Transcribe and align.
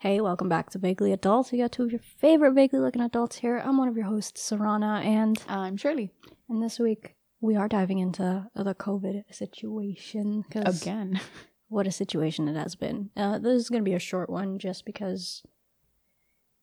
Hey, 0.00 0.22
welcome 0.22 0.48
back 0.48 0.70
to 0.70 0.78
Vaguely 0.78 1.12
Adults. 1.12 1.52
We 1.52 1.58
got 1.58 1.72
two 1.72 1.82
of 1.82 1.92
your 1.92 2.00
favorite 2.00 2.54
vaguely 2.54 2.78
looking 2.78 3.02
adults 3.02 3.36
here. 3.36 3.58
I'm 3.58 3.76
one 3.76 3.86
of 3.86 3.98
your 3.98 4.06
hosts, 4.06 4.50
Sarana, 4.50 5.04
and 5.04 5.38
I'm 5.46 5.76
Sherley. 5.76 6.08
And 6.48 6.62
this 6.62 6.78
week 6.78 7.16
we 7.42 7.54
are 7.54 7.68
diving 7.68 7.98
into 7.98 8.48
the 8.54 8.74
COVID 8.74 9.24
situation. 9.30 10.46
Again. 10.54 11.20
What 11.68 11.86
a 11.86 11.92
situation 11.92 12.48
it 12.48 12.56
has 12.56 12.76
been. 12.76 13.10
Uh, 13.14 13.38
this 13.38 13.52
is 13.52 13.68
going 13.68 13.82
to 13.84 13.88
be 13.88 13.94
a 13.94 14.00
short 14.00 14.30
one 14.30 14.58
just 14.58 14.86
because, 14.86 15.42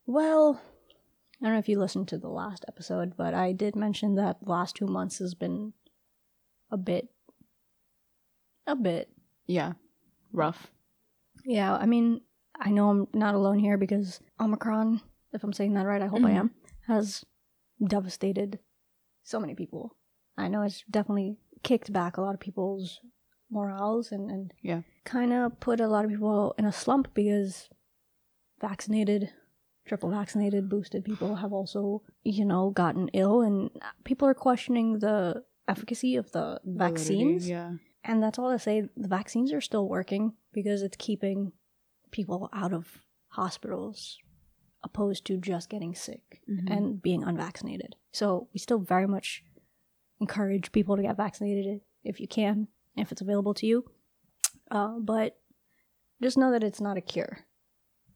well, 0.08 0.60
I 1.40 1.46
don't 1.46 1.54
know 1.54 1.60
if 1.60 1.70
you 1.70 1.80
listened 1.80 2.08
to 2.10 2.18
the 2.18 2.28
last 2.28 2.66
episode, 2.68 3.14
but 3.16 3.36
I 3.36 3.54
did 3.54 3.76
mention 3.76 4.16
that 4.16 4.44
the 4.44 4.50
last 4.50 4.76
two 4.76 4.88
months 4.88 5.20
has 5.20 5.36
been 5.36 5.74
a 6.72 6.76
bit, 6.76 7.08
a 8.66 8.76
bit. 8.76 9.10
Yeah. 9.46 9.74
Rough. 10.34 10.72
Yeah, 11.46 11.74
I 11.74 11.86
mean, 11.86 12.20
I 12.60 12.72
know 12.72 12.90
I'm 12.90 13.08
not 13.14 13.36
alone 13.36 13.60
here 13.60 13.78
because 13.78 14.20
Omicron, 14.40 15.02
if 15.34 15.44
I'm 15.44 15.54
saying 15.54 15.74
that 15.74 15.86
right, 15.86 16.02
I 16.02 16.08
hope 16.08 16.20
mm-hmm. 16.20 16.28
I 16.28 16.40
am, 16.40 16.52
has 16.88 17.24
devastated 17.86 18.60
so 19.24 19.40
many 19.40 19.56
people. 19.56 19.96
I 20.38 20.48
know 20.48 20.62
it's 20.64 20.84
definitely 20.90 21.38
kicked 21.64 21.92
back 21.92 22.18
a 22.18 22.22
lot 22.22 22.34
of 22.34 22.40
people's 22.40 23.00
morals 23.50 24.12
and, 24.12 24.30
and 24.30 24.54
yeah, 24.62 24.82
kind 25.06 25.34
of 25.34 25.60
put 25.60 25.80
a 25.80 25.88
lot 25.88 26.06
of 26.06 26.12
people 26.12 26.54
in 26.58 26.66
a 26.66 26.72
slump 26.72 27.14
because 27.14 27.70
vaccinated, 28.60 29.32
triple 29.88 30.10
vaccinated, 30.10 30.70
boosted 30.70 31.06
people 31.06 31.36
have 31.36 31.54
also, 31.54 32.02
you 32.24 32.46
know, 32.46 32.72
gotten 32.72 33.10
ill 33.10 33.42
and 33.42 33.70
people 34.04 34.28
are 34.28 34.34
questioning 34.34 35.00
the 35.00 35.44
efficacy 35.68 36.16
of 36.16 36.32
the 36.32 36.60
vaccines. 36.66 37.48
Yeah. 37.48 37.74
And 38.04 38.24
that's 38.24 38.40
all 38.40 38.50
I 38.50 38.58
say. 38.58 38.88
The 38.96 39.08
vaccines 39.08 39.52
are 39.52 39.62
still 39.62 39.88
working 39.88 40.34
because 40.54 40.82
it's 40.82 40.96
keeping 40.98 41.52
people 42.18 42.50
out 42.52 42.74
of 42.74 42.98
hospitals 43.28 44.18
opposed 44.84 45.24
to 45.24 45.38
just 45.38 45.70
getting 45.70 45.94
sick 45.94 46.42
mm-hmm. 46.50 46.68
and 46.68 47.02
being 47.02 47.24
unvaccinated. 47.24 47.96
So 48.12 48.48
we 48.54 48.60
still 48.60 48.80
very 48.80 49.08
much 49.08 49.44
encourage 50.20 50.72
people 50.72 50.96
to 50.96 51.04
get 51.04 51.16
vaccinated 51.16 51.82
if 52.04 52.20
you 52.20 52.28
can, 52.28 52.68
if 52.96 53.12
it's 53.12 53.22
available 53.22 53.54
to 53.54 53.68
you. 53.68 53.86
Uh, 54.72 54.96
but 55.00 55.38
just 56.24 56.40
know 56.40 56.52
that 56.52 56.64
it's 56.64 56.82
not 56.82 56.98
a 56.98 57.02
cure. 57.02 57.46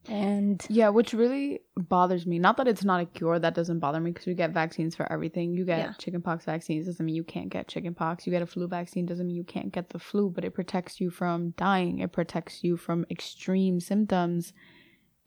And 0.08 0.64
yeah, 0.68 0.88
which 0.88 1.12
really 1.12 1.60
bothers 1.76 2.26
me. 2.26 2.38
Not 2.38 2.56
that 2.56 2.66
it's 2.66 2.84
not 2.84 3.00
a 3.00 3.04
cure, 3.04 3.38
that 3.38 3.54
doesn't 3.54 3.78
bother 3.78 4.00
me 4.00 4.10
because 4.10 4.26
we 4.26 4.34
get 4.34 4.50
vaccines 4.50 4.96
for 4.96 5.10
everything. 5.12 5.54
You 5.54 5.64
get 5.64 5.78
yeah. 5.78 5.92
chickenpox 5.98 6.44
vaccines, 6.44 6.86
doesn't 6.86 7.04
mean 7.04 7.14
you 7.14 7.22
can't 7.22 7.50
get 7.50 7.68
chickenpox. 7.68 8.26
You 8.26 8.32
get 8.32 8.42
a 8.42 8.46
flu 8.46 8.66
vaccine, 8.66 9.06
doesn't 9.06 9.26
mean 9.26 9.36
you 9.36 9.44
can't 9.44 9.72
get 9.72 9.90
the 9.90 10.00
flu, 10.00 10.28
but 10.30 10.44
it 10.44 10.54
protects 10.54 11.00
you 11.00 11.10
from 11.10 11.50
dying, 11.56 12.00
it 12.00 12.12
protects 12.12 12.64
you 12.64 12.76
from 12.76 13.06
extreme 13.10 13.78
symptoms. 13.78 14.52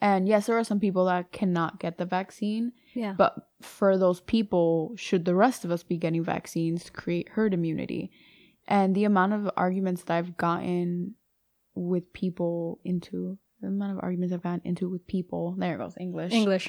And 0.01 0.27
yes, 0.27 0.47
there 0.47 0.57
are 0.57 0.63
some 0.63 0.81
people 0.81 1.05
that 1.05 1.31
cannot 1.31 1.79
get 1.79 1.97
the 1.97 2.05
vaccine. 2.05 2.73
Yeah. 2.93 3.13
But 3.17 3.35
for 3.61 3.97
those 3.97 4.19
people, 4.19 4.93
should 4.97 5.23
the 5.23 5.35
rest 5.35 5.63
of 5.63 5.71
us 5.71 5.83
be 5.83 5.97
getting 5.97 6.23
vaccines 6.23 6.83
to 6.83 6.91
create 6.91 7.29
herd 7.29 7.53
immunity? 7.53 8.11
And 8.67 8.93
the 8.93 9.05
amount 9.05 9.33
of 9.33 9.49
arguments 9.55 10.03
that 10.03 10.17
I've 10.17 10.35
gotten 10.35 11.15
with 11.75 12.11
people 12.13 12.79
into 12.83 13.37
the 13.65 13.75
amount 13.75 13.97
of 13.97 14.03
arguments 14.03 14.33
I've 14.33 14.43
gotten 14.43 14.61
into 14.63 14.89
with 14.89 15.05
people. 15.07 15.55
There 15.57 15.75
it 15.75 15.77
goes, 15.77 15.95
English. 15.99 16.31
English. 16.31 16.65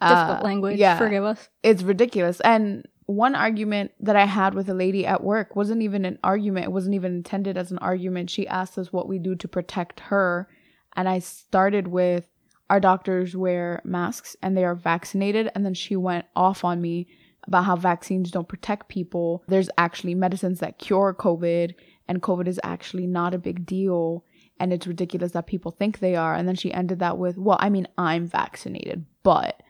Difficult 0.00 0.40
uh, 0.40 0.42
language. 0.42 0.78
Yeah. 0.78 0.98
Forgive 0.98 1.24
us. 1.24 1.48
It's 1.62 1.82
ridiculous. 1.82 2.40
And 2.40 2.86
one 3.06 3.34
argument 3.34 3.92
that 4.00 4.16
I 4.16 4.26
had 4.26 4.54
with 4.54 4.68
a 4.68 4.74
lady 4.74 5.06
at 5.06 5.22
work 5.22 5.56
wasn't 5.56 5.82
even 5.82 6.04
an 6.04 6.18
argument. 6.22 6.66
It 6.66 6.72
wasn't 6.72 6.96
even 6.96 7.16
intended 7.16 7.56
as 7.56 7.70
an 7.70 7.78
argument. 7.78 8.28
She 8.28 8.46
asked 8.48 8.76
us 8.78 8.92
what 8.92 9.08
we 9.08 9.18
do 9.18 9.34
to 9.36 9.48
protect 9.48 10.00
her. 10.00 10.48
And 10.96 11.08
I 11.08 11.20
started 11.20 11.88
with 11.88 12.26
our 12.68 12.80
doctors 12.80 13.36
wear 13.36 13.80
masks 13.84 14.36
and 14.42 14.56
they 14.56 14.64
are 14.64 14.74
vaccinated. 14.74 15.50
And 15.54 15.64
then 15.64 15.74
she 15.74 15.96
went 15.96 16.26
off 16.34 16.64
on 16.64 16.80
me 16.80 17.06
about 17.46 17.64
how 17.64 17.76
vaccines 17.76 18.30
don't 18.30 18.48
protect 18.48 18.88
people. 18.88 19.44
There's 19.46 19.70
actually 19.78 20.14
medicines 20.14 20.58
that 20.60 20.78
cure 20.78 21.14
COVID, 21.14 21.74
and 22.08 22.22
COVID 22.22 22.48
is 22.48 22.60
actually 22.64 23.06
not 23.06 23.34
a 23.34 23.38
big 23.38 23.64
deal 23.64 24.24
and 24.58 24.72
it's 24.72 24.86
ridiculous 24.86 25.32
that 25.32 25.46
people 25.46 25.70
think 25.70 25.98
they 25.98 26.16
are. 26.16 26.34
And 26.34 26.46
then 26.48 26.54
she 26.54 26.72
ended 26.72 26.98
that 27.00 27.18
with, 27.18 27.36
well, 27.36 27.58
I 27.60 27.68
mean, 27.68 27.88
I'm 27.98 28.26
vaccinated, 28.26 29.04
but, 29.22 29.62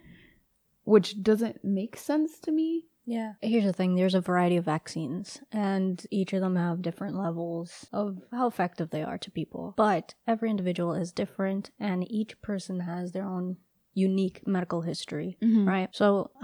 which 0.85 1.23
doesn't 1.23 1.65
make 1.65 1.97
sense 1.97 2.39
to 2.41 2.53
me. 2.53 2.85
Yeah. 3.05 3.35
Here's 3.41 3.65
the 3.65 3.73
thing 3.73 3.95
there's 3.95 4.15
a 4.17 4.21
variety 4.21 4.57
of 4.57 4.65
vaccines, 4.65 5.41
and 5.53 6.05
each 6.11 6.33
of 6.33 6.41
them 6.41 6.57
have 6.57 6.83
different 6.83 7.17
levels 7.17 7.87
of 7.93 8.21
how 8.33 8.49
effective 8.49 8.91
they 8.91 9.05
are 9.05 9.19
to 9.19 9.31
people. 9.31 9.75
But 9.77 10.15
every 10.27 10.51
individual 10.51 10.93
is 10.95 11.13
different, 11.13 11.71
and 11.79 12.11
each 12.11 12.41
person 12.43 12.81
has 12.81 13.13
their 13.13 13.25
own 13.25 13.59
unique 13.95 14.43
medical 14.47 14.83
history, 14.83 15.39
mm-hmm. 15.43 15.67
right? 15.69 15.89
So. 15.93 16.31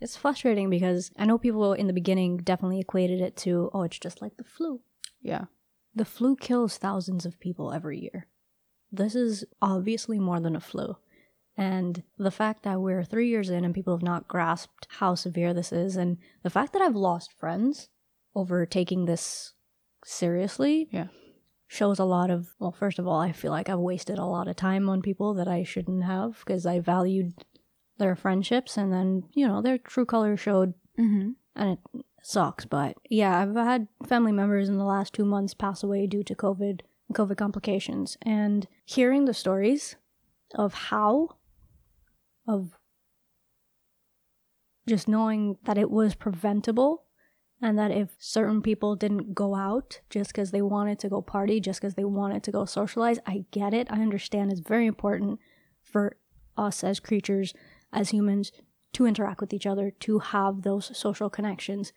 it's 0.00 0.16
frustrating 0.18 0.68
because 0.68 1.10
I 1.16 1.24
know 1.24 1.38
people 1.38 1.72
in 1.72 1.86
the 1.86 1.94
beginning 1.94 2.38
definitely 2.38 2.80
equated 2.80 3.22
it 3.22 3.36
to, 3.38 3.70
oh, 3.72 3.84
it's 3.84 3.98
just 3.98 4.20
like 4.20 4.36
the 4.36 4.44
flu. 4.44 4.82
Yeah. 5.22 5.44
The 5.94 6.04
flu 6.04 6.36
kills 6.36 6.76
thousands 6.76 7.24
of 7.24 7.40
people 7.40 7.72
every 7.72 8.00
year. 8.00 8.26
This 8.90 9.14
is 9.14 9.44
obviously 9.62 10.18
more 10.18 10.40
than 10.40 10.56
a 10.56 10.60
flu. 10.60 10.96
And 11.56 12.02
the 12.18 12.32
fact 12.32 12.64
that 12.64 12.80
we're 12.80 13.04
three 13.04 13.28
years 13.28 13.48
in 13.48 13.64
and 13.64 13.74
people 13.74 13.94
have 13.94 14.02
not 14.02 14.26
grasped 14.26 14.88
how 14.98 15.14
severe 15.14 15.54
this 15.54 15.72
is, 15.72 15.96
and 15.96 16.18
the 16.42 16.50
fact 16.50 16.72
that 16.72 16.82
I've 16.82 16.96
lost 16.96 17.32
friends 17.32 17.88
over 18.34 18.66
taking 18.66 19.04
this 19.04 19.52
seriously 20.04 20.88
yeah. 20.90 21.06
shows 21.68 22.00
a 22.00 22.04
lot 22.04 22.30
of, 22.30 22.48
well, 22.58 22.72
first 22.72 22.98
of 22.98 23.06
all, 23.06 23.20
I 23.20 23.30
feel 23.30 23.52
like 23.52 23.68
I've 23.68 23.78
wasted 23.78 24.18
a 24.18 24.24
lot 24.24 24.48
of 24.48 24.56
time 24.56 24.88
on 24.88 25.00
people 25.00 25.34
that 25.34 25.46
I 25.46 25.62
shouldn't 25.62 26.02
have 26.02 26.38
because 26.40 26.66
I 26.66 26.80
valued 26.80 27.34
their 27.98 28.16
friendships, 28.16 28.76
and 28.76 28.92
then, 28.92 29.22
you 29.32 29.46
know, 29.46 29.62
their 29.62 29.78
true 29.78 30.06
color 30.06 30.36
showed. 30.36 30.74
Mm-hmm. 30.98 31.30
And 31.54 31.70
it 31.70 32.04
sucks. 32.24 32.64
But 32.64 32.96
yeah, 33.08 33.38
I've 33.40 33.54
had 33.54 33.88
family 34.06 34.32
members 34.32 34.68
in 34.68 34.78
the 34.78 34.84
last 34.84 35.12
two 35.12 35.24
months 35.24 35.54
pass 35.54 35.82
away 35.82 36.06
due 36.06 36.22
to 36.24 36.34
COVID 36.34 36.80
and 37.08 37.16
COVID 37.16 37.36
complications. 37.36 38.16
And 38.22 38.66
hearing 38.84 39.24
the 39.24 39.34
stories 39.34 39.96
of 40.54 40.74
how, 40.74 41.36
of 42.48 42.76
just 44.88 45.08
knowing 45.08 45.58
that 45.64 45.78
it 45.78 45.90
was 45.90 46.14
preventable 46.14 47.04
and 47.60 47.78
that 47.78 47.90
if 47.90 48.10
certain 48.18 48.60
people 48.60 48.96
didn't 48.96 49.34
go 49.34 49.54
out 49.54 50.00
just 50.10 50.30
because 50.30 50.50
they 50.50 50.62
wanted 50.62 50.98
to 50.98 51.08
go 51.08 51.22
party, 51.22 51.60
just 51.60 51.80
because 51.80 51.94
they 51.94 52.04
wanted 52.04 52.42
to 52.42 52.52
go 52.52 52.64
socialize, 52.64 53.18
I 53.26 53.44
get 53.50 53.72
it. 53.72 53.86
I 53.90 54.00
understand 54.00 54.50
it's 54.50 54.60
very 54.60 54.86
important 54.86 55.40
for 55.82 56.16
us 56.56 56.84
as 56.84 57.00
creatures, 57.00 57.54
as 57.92 58.10
humans, 58.10 58.52
to 58.94 59.06
interact 59.06 59.40
with 59.40 59.52
each 59.52 59.66
other, 59.66 59.90
to 59.90 60.18
have 60.20 60.62
those 60.62 60.96
social 60.96 61.30
connections. 61.30 61.92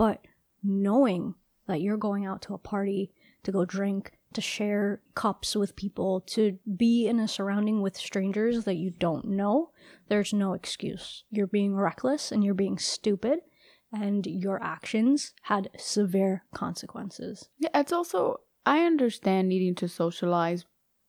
But 0.00 0.22
knowing 0.62 1.34
that 1.66 1.82
you're 1.82 1.98
going 1.98 2.24
out 2.24 2.40
to 2.42 2.54
a 2.54 2.58
party 2.58 3.12
to 3.42 3.52
go 3.52 3.66
drink, 3.66 4.12
to 4.32 4.40
share 4.40 5.02
cups 5.14 5.54
with 5.54 5.76
people, 5.76 6.22
to 6.22 6.58
be 6.74 7.06
in 7.06 7.20
a 7.20 7.28
surrounding 7.28 7.82
with 7.82 7.98
strangers 7.98 8.64
that 8.64 8.76
you 8.76 8.92
don't 8.92 9.26
know, 9.26 9.72
there's 10.08 10.32
no 10.32 10.54
excuse. 10.54 11.24
You're 11.30 11.46
being 11.46 11.76
reckless 11.76 12.32
and 12.32 12.42
you're 12.42 12.54
being 12.54 12.78
stupid, 12.78 13.40
and 13.92 14.26
your 14.26 14.62
actions 14.62 15.34
had 15.42 15.68
severe 15.76 16.44
consequences. 16.54 17.50
Yeah, 17.58 17.68
it's 17.74 17.92
also, 17.92 18.40
I 18.64 18.86
understand 18.86 19.50
needing 19.50 19.74
to 19.74 19.88
socialize. 19.88 20.64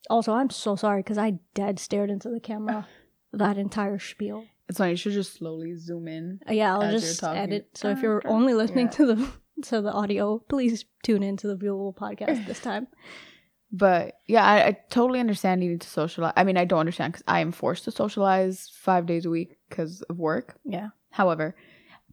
Also, 0.10 0.34
I'm 0.34 0.50
so 0.50 0.76
sorry 0.76 1.00
because 1.00 1.18
I 1.18 1.40
dead 1.54 1.80
stared 1.80 2.10
into 2.10 2.28
the 2.28 2.42
camera 2.42 2.90
that 3.32 3.58
entire 3.58 4.00
spiel. 4.00 4.48
It's 4.72 4.78
funny. 4.78 4.92
You 4.92 4.98
should 4.98 5.12
just 5.12 5.34
slowly 5.34 5.76
zoom 5.76 6.08
in. 6.08 6.40
Uh, 6.48 6.54
yeah, 6.54 6.74
I'll 6.74 6.90
just 6.90 7.22
edit. 7.22 7.68
So 7.74 7.90
if 7.90 8.02
you're 8.02 8.22
only 8.26 8.54
listening 8.54 8.86
yeah. 8.86 8.92
to 8.92 9.06
the 9.06 9.32
to 9.64 9.82
the 9.82 9.92
audio, 9.92 10.40
please 10.48 10.86
tune 11.04 11.24
into 11.24 11.48
the 11.48 11.58
viewable 11.58 11.94
podcast 11.94 12.46
this 12.48 12.62
time. 12.62 12.88
But 13.74 14.16
yeah, 14.28 14.46
I, 14.46 14.68
I, 14.68 14.78
totally 14.90 15.22
understand 15.22 15.62
needing 15.62 15.80
to 15.80 15.88
socialize. 15.88 16.34
I 16.36 16.44
mean, 16.44 16.58
I 16.58 16.66
don't 16.66 16.82
understand 16.82 17.14
because 17.14 17.24
I 17.26 17.40
am 17.40 17.54
forced 17.54 17.86
to 17.86 17.92
socialize 17.92 18.70
five 18.70 19.06
days 19.06 19.26
a 19.26 19.30
week 19.30 19.60
because 19.70 20.02
of 20.10 20.20
work. 20.20 20.58
Yeah. 20.66 20.90
However, 21.10 21.56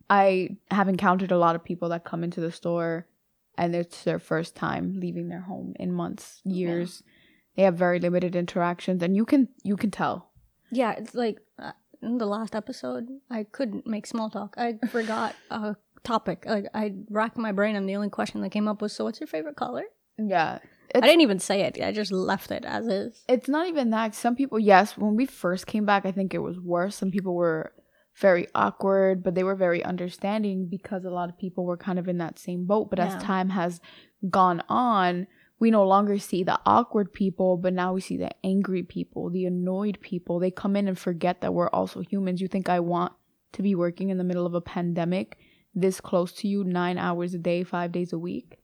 I 0.08 0.50
have 0.70 0.88
encountered 0.88 1.32
a 1.32 1.36
lot 1.36 1.56
of 1.56 1.64
people 1.64 1.88
that 1.88 2.04
come 2.04 2.22
into 2.22 2.40
the 2.40 2.52
store 2.52 3.08
and 3.56 3.74
it's 3.74 4.04
their 4.04 4.20
first 4.20 4.54
time 4.54 5.00
leaving 5.00 5.30
their 5.30 5.40
home 5.40 5.74
in 5.80 5.92
months, 5.92 6.40
years. 6.44 7.02
Yeah. 7.04 7.12
They 7.56 7.62
have 7.64 7.74
very 7.74 7.98
limited 7.98 8.36
interactions, 8.36 9.02
and 9.02 9.16
you 9.16 9.24
can 9.24 9.48
you 9.64 9.76
can 9.76 9.90
tell. 9.90 10.30
Yeah, 10.70 10.92
it's 10.92 11.12
like 11.12 11.40
uh, 11.58 11.72
in 12.02 12.18
the 12.18 12.26
last 12.26 12.54
episode, 12.54 13.08
I 13.30 13.44
couldn't 13.44 13.86
make 13.86 14.06
small 14.06 14.30
talk. 14.30 14.54
I 14.56 14.78
forgot 14.90 15.34
a 15.50 15.76
topic. 16.04 16.44
Like 16.46 16.66
I 16.74 16.94
racked 17.10 17.38
my 17.38 17.52
brain, 17.52 17.76
and 17.76 17.88
the 17.88 17.96
only 17.96 18.10
question 18.10 18.40
that 18.40 18.50
came 18.50 18.68
up 18.68 18.82
was, 18.82 18.92
"So, 18.92 19.04
what's 19.04 19.20
your 19.20 19.26
favorite 19.26 19.56
color?" 19.56 19.84
Yeah, 20.18 20.58
I 20.94 21.00
didn't 21.00 21.20
even 21.20 21.38
say 21.38 21.62
it. 21.62 21.78
I 21.82 21.92
just 21.92 22.12
left 22.12 22.50
it 22.50 22.64
as 22.64 22.86
is. 22.86 23.24
It's 23.28 23.48
not 23.48 23.68
even 23.68 23.90
that. 23.90 24.14
Some 24.14 24.34
people, 24.34 24.58
yes, 24.58 24.96
when 24.96 25.16
we 25.16 25.26
first 25.26 25.66
came 25.66 25.84
back, 25.84 26.06
I 26.06 26.12
think 26.12 26.34
it 26.34 26.38
was 26.38 26.58
worse. 26.58 26.96
Some 26.96 27.10
people 27.10 27.34
were 27.34 27.72
very 28.16 28.48
awkward, 28.54 29.22
but 29.22 29.34
they 29.34 29.44
were 29.44 29.54
very 29.54 29.84
understanding 29.84 30.68
because 30.68 31.04
a 31.04 31.10
lot 31.10 31.28
of 31.28 31.38
people 31.38 31.64
were 31.64 31.76
kind 31.76 31.98
of 31.98 32.08
in 32.08 32.18
that 32.18 32.38
same 32.38 32.66
boat. 32.66 32.90
But 32.90 32.98
yeah. 32.98 33.14
as 33.14 33.22
time 33.22 33.50
has 33.50 33.80
gone 34.28 34.62
on, 34.68 35.26
we 35.58 35.70
no 35.70 35.84
longer 35.84 36.18
see 36.18 36.44
the 36.44 36.60
awkward 36.64 37.12
people, 37.12 37.56
but 37.56 37.72
now 37.72 37.92
we 37.92 38.00
see 38.00 38.16
the 38.16 38.30
angry 38.44 38.82
people, 38.82 39.30
the 39.30 39.44
annoyed 39.44 39.98
people. 40.00 40.38
They 40.38 40.50
come 40.50 40.76
in 40.76 40.86
and 40.86 40.98
forget 40.98 41.40
that 41.40 41.54
we're 41.54 41.70
also 41.70 42.00
humans. 42.00 42.40
You 42.40 42.48
think 42.48 42.68
I 42.68 42.80
want 42.80 43.12
to 43.52 43.62
be 43.62 43.74
working 43.74 44.10
in 44.10 44.18
the 44.18 44.24
middle 44.24 44.46
of 44.46 44.54
a 44.54 44.60
pandemic 44.60 45.38
this 45.74 46.00
close 46.00 46.32
to 46.32 46.48
you 46.48 46.64
nine 46.64 46.98
hours 46.98 47.34
a 47.34 47.38
day, 47.38 47.64
five 47.64 47.92
days 47.92 48.12
a 48.12 48.18
week? 48.18 48.58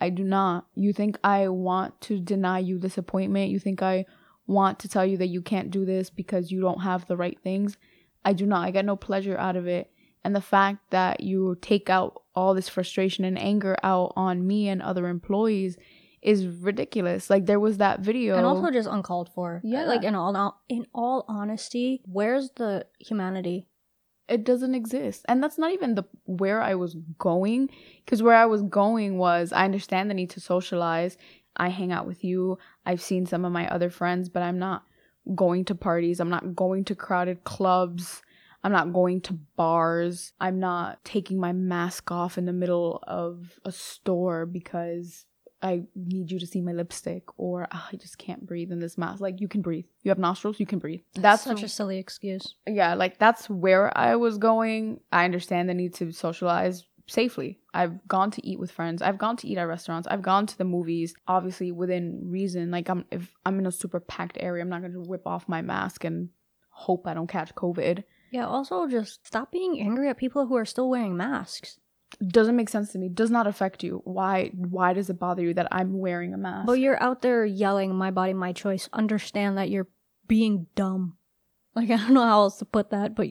I 0.00 0.10
do 0.10 0.24
not. 0.24 0.66
You 0.74 0.92
think 0.92 1.18
I 1.24 1.48
want 1.48 2.00
to 2.02 2.20
deny 2.20 2.58
you 2.58 2.78
this 2.78 2.98
appointment? 2.98 3.50
You 3.50 3.58
think 3.58 3.82
I 3.82 4.04
want 4.46 4.78
to 4.80 4.88
tell 4.88 5.06
you 5.06 5.16
that 5.16 5.28
you 5.28 5.40
can't 5.40 5.70
do 5.70 5.84
this 5.84 6.10
because 6.10 6.50
you 6.50 6.60
don't 6.60 6.82
have 6.82 7.06
the 7.06 7.16
right 7.16 7.38
things? 7.42 7.78
I 8.24 8.34
do 8.34 8.44
not. 8.44 8.66
I 8.66 8.70
get 8.72 8.84
no 8.84 8.96
pleasure 8.96 9.38
out 9.38 9.56
of 9.56 9.66
it. 9.66 9.90
And 10.22 10.34
the 10.34 10.40
fact 10.40 10.90
that 10.90 11.20
you 11.20 11.56
take 11.62 11.88
out 11.88 12.22
all 12.34 12.52
this 12.52 12.68
frustration 12.68 13.24
and 13.24 13.38
anger 13.38 13.76
out 13.82 14.12
on 14.16 14.46
me 14.46 14.68
and 14.68 14.82
other 14.82 15.08
employees 15.08 15.78
is 16.22 16.46
ridiculous. 16.46 17.30
Like 17.30 17.46
there 17.46 17.60
was 17.60 17.78
that 17.78 18.00
video, 18.00 18.36
and 18.36 18.46
also 18.46 18.70
just 18.70 18.88
uncalled 18.88 19.30
for. 19.34 19.60
Yeah. 19.64 19.84
like 19.84 20.04
in 20.04 20.14
all 20.14 20.60
in 20.68 20.86
all 20.94 21.24
honesty, 21.28 22.02
where's 22.04 22.50
the 22.56 22.86
humanity? 22.98 23.66
it 24.28 24.44
doesn't 24.44 24.74
exist, 24.74 25.24
and 25.28 25.42
that's 25.42 25.58
not 25.58 25.72
even 25.72 25.94
the 25.94 26.04
where 26.24 26.60
I 26.60 26.74
was 26.74 26.96
going. 27.18 27.70
Because 28.04 28.22
where 28.22 28.34
I 28.34 28.46
was 28.46 28.62
going 28.62 29.18
was, 29.18 29.52
I 29.52 29.64
understand 29.64 30.10
the 30.10 30.14
need 30.14 30.30
to 30.30 30.40
socialize. 30.40 31.16
I 31.56 31.68
hang 31.68 31.92
out 31.92 32.06
with 32.06 32.24
you. 32.24 32.58
I've 32.84 33.00
seen 33.00 33.26
some 33.26 33.44
of 33.44 33.52
my 33.52 33.68
other 33.68 33.90
friends, 33.90 34.28
but 34.28 34.42
I'm 34.42 34.58
not 34.58 34.84
going 35.34 35.64
to 35.66 35.74
parties. 35.74 36.20
I'm 36.20 36.30
not 36.30 36.54
going 36.54 36.84
to 36.86 36.94
crowded 36.94 37.44
clubs. 37.44 38.22
I'm 38.62 38.72
not 38.72 38.92
going 38.92 39.20
to 39.22 39.32
bars. 39.56 40.32
I'm 40.40 40.58
not 40.58 41.04
taking 41.04 41.38
my 41.38 41.52
mask 41.52 42.10
off 42.10 42.36
in 42.36 42.46
the 42.46 42.52
middle 42.52 43.02
of 43.06 43.60
a 43.64 43.70
store 43.70 44.44
because 44.44 45.24
I 45.66 45.82
need 45.94 46.30
you 46.30 46.38
to 46.38 46.46
see 46.46 46.60
my 46.60 46.72
lipstick 46.72 47.24
or 47.36 47.66
"Ah, 47.70 47.88
I 47.92 47.96
just 47.96 48.18
can't 48.18 48.46
breathe 48.46 48.70
in 48.72 48.78
this 48.78 48.96
mask. 48.96 49.20
Like 49.20 49.40
you 49.40 49.48
can 49.48 49.62
breathe. 49.62 49.86
You 50.02 50.10
have 50.10 50.18
nostrils, 50.18 50.60
you 50.60 50.66
can 50.66 50.78
breathe. 50.78 51.00
That's, 51.14 51.42
such 51.42 51.62
a 51.62 51.68
silly 51.68 51.98
excuse. 51.98 52.54
yeah, 52.66 52.94
like 52.94 53.18
that's 53.18 53.50
where 53.50 53.96
I 53.96 54.16
was 54.16 54.38
going. 54.38 55.00
I 55.12 55.24
understand 55.24 55.68
the 55.68 55.74
need 55.74 55.94
to 55.94 56.12
socialize 56.12 56.84
safely. 57.08 57.58
I've 57.72 58.06
gone 58.08 58.30
to 58.32 58.46
eat 58.46 58.58
with 58.58 58.70
friends. 58.70 59.02
I've 59.02 59.18
gone 59.18 59.36
to 59.38 59.48
eat 59.48 59.58
at 59.58 59.62
restaurants. 59.64 60.08
I've 60.08 60.22
gone 60.22 60.46
to 60.46 60.58
the 60.58 60.64
movies, 60.64 61.14
obviously 61.28 61.72
within 61.72 62.20
reason. 62.24 62.70
Like 62.70 62.88
I'm 62.88 63.04
if 63.10 63.32
I'm 63.44 63.58
in 63.58 63.66
a 63.66 63.72
super 63.72 64.00
packed 64.00 64.38
area, 64.40 64.62
I'm 64.62 64.68
not 64.68 64.80
going 64.80 64.92
to 64.92 65.00
whip 65.00 65.26
off 65.26 65.48
my 65.48 65.62
mask 65.62 66.04
and 66.04 66.30
hope 66.70 67.06
I 67.06 67.14
don't 67.14 67.28
catch 67.28 67.54
COVID. 67.54 68.04
Yeah. 68.32 68.46
Also, 68.46 68.86
just 68.88 69.26
stop 69.26 69.52
being 69.52 69.80
angry 69.80 70.08
at 70.08 70.16
people 70.16 70.46
who 70.46 70.56
are 70.56 70.64
still 70.64 70.90
wearing 70.90 71.16
masks. 71.16 71.78
Doesn't 72.26 72.56
make 72.56 72.68
sense 72.68 72.92
to 72.92 72.98
me. 72.98 73.08
Does 73.08 73.30
not 73.30 73.46
affect 73.46 73.82
you. 73.82 74.00
Why 74.04 74.50
why 74.54 74.92
does 74.92 75.10
it 75.10 75.18
bother 75.18 75.42
you 75.42 75.54
that 75.54 75.68
I'm 75.72 75.98
wearing 75.98 76.32
a 76.32 76.38
mask? 76.38 76.66
But 76.66 76.78
you're 76.80 77.02
out 77.02 77.20
there 77.22 77.44
yelling, 77.44 77.94
"My 77.94 78.10
body, 78.10 78.32
my 78.32 78.52
choice." 78.52 78.88
Understand 78.92 79.58
that 79.58 79.70
you're 79.70 79.88
being 80.26 80.66
dumb. 80.74 81.16
Like 81.74 81.90
I 81.94 81.96
don't 81.96 82.14
know 82.14 82.22
how 82.22 82.42
else 82.42 82.58
to 82.58 82.64
put 82.64 82.90
that, 82.90 83.14
but 83.14 83.28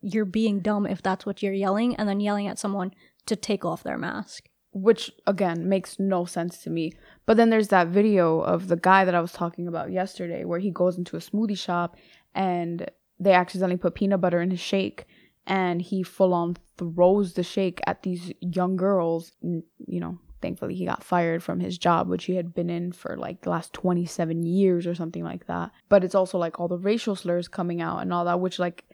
you're 0.00 0.24
being 0.24 0.60
dumb 0.60 0.84
if 0.86 1.00
that's 1.00 1.24
what 1.24 1.42
you're 1.42 1.52
yelling, 1.52 1.94
and 1.96 2.08
then 2.08 2.20
yelling 2.20 2.48
at 2.48 2.58
someone 2.58 2.92
to 3.26 3.36
take 3.36 3.64
off 3.64 3.82
their 3.82 3.98
mask. 3.98 4.48
which 4.72 5.10
again 5.26 5.68
makes 5.68 5.98
no 5.98 6.24
sense 6.24 6.58
to 6.62 6.70
me. 6.70 6.92
But 7.26 7.36
then 7.36 7.50
there's 7.50 7.68
that 7.68 7.88
video 7.88 8.40
of 8.40 8.68
the 8.68 8.76
guy 8.76 9.04
that 9.04 9.14
I 9.14 9.20
was 9.20 9.32
talking 9.32 9.66
about 9.66 9.90
yesterday 9.92 10.44
where 10.44 10.58
he 10.60 10.70
goes 10.70 10.98
into 10.98 11.16
a 11.16 11.20
smoothie 11.20 11.58
shop 11.58 11.96
and 12.34 12.90
they 13.18 13.32
accidentally 13.32 13.76
put 13.78 13.94
peanut 13.94 14.20
butter 14.20 14.40
in 14.42 14.50
his 14.50 14.60
shake 14.60 15.06
and 15.48 15.82
he 15.82 16.04
full 16.04 16.32
on 16.32 16.56
throws 16.76 17.32
the 17.34 17.42
shake 17.42 17.80
at 17.88 18.04
these 18.04 18.30
young 18.40 18.76
girls. 18.76 19.32
You 19.42 19.64
know, 20.00 20.18
thankfully 20.40 20.76
he 20.76 20.84
got 20.84 21.02
fired 21.02 21.42
from 21.42 21.58
his 21.58 21.76
job, 21.78 22.06
which 22.08 22.26
he 22.26 22.36
had 22.36 22.54
been 22.54 22.70
in 22.70 22.92
for 22.92 23.16
like 23.16 23.40
the 23.40 23.50
last 23.50 23.72
27 23.72 24.44
years 24.44 24.86
or 24.86 24.94
something 24.94 25.24
like 25.24 25.46
that. 25.46 25.72
But 25.88 26.04
it's 26.04 26.14
also 26.14 26.38
like 26.38 26.60
all 26.60 26.68
the 26.68 26.78
racial 26.78 27.16
slurs 27.16 27.48
coming 27.48 27.80
out 27.80 27.98
and 28.02 28.12
all 28.12 28.24
that, 28.26 28.38
which 28.38 28.60
like 28.60 28.84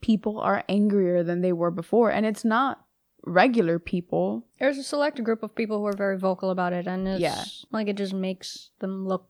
people 0.00 0.38
are 0.38 0.62
angrier 0.68 1.22
than 1.24 1.40
they 1.40 1.52
were 1.52 1.70
before. 1.72 2.10
And 2.10 2.24
it's 2.26 2.44
not 2.44 2.84
regular 3.24 3.78
people. 3.78 4.44
There's 4.58 4.78
a 4.78 4.82
select 4.82 5.22
group 5.24 5.42
of 5.42 5.54
people 5.54 5.78
who 5.78 5.86
are 5.86 5.96
very 5.96 6.18
vocal 6.18 6.50
about 6.50 6.72
it, 6.72 6.86
and 6.86 7.06
it's 7.08 7.20
Yeah. 7.20 7.44
like 7.70 7.88
it 7.88 7.96
just 7.96 8.12
makes 8.12 8.70
them 8.80 9.06
look 9.06 9.26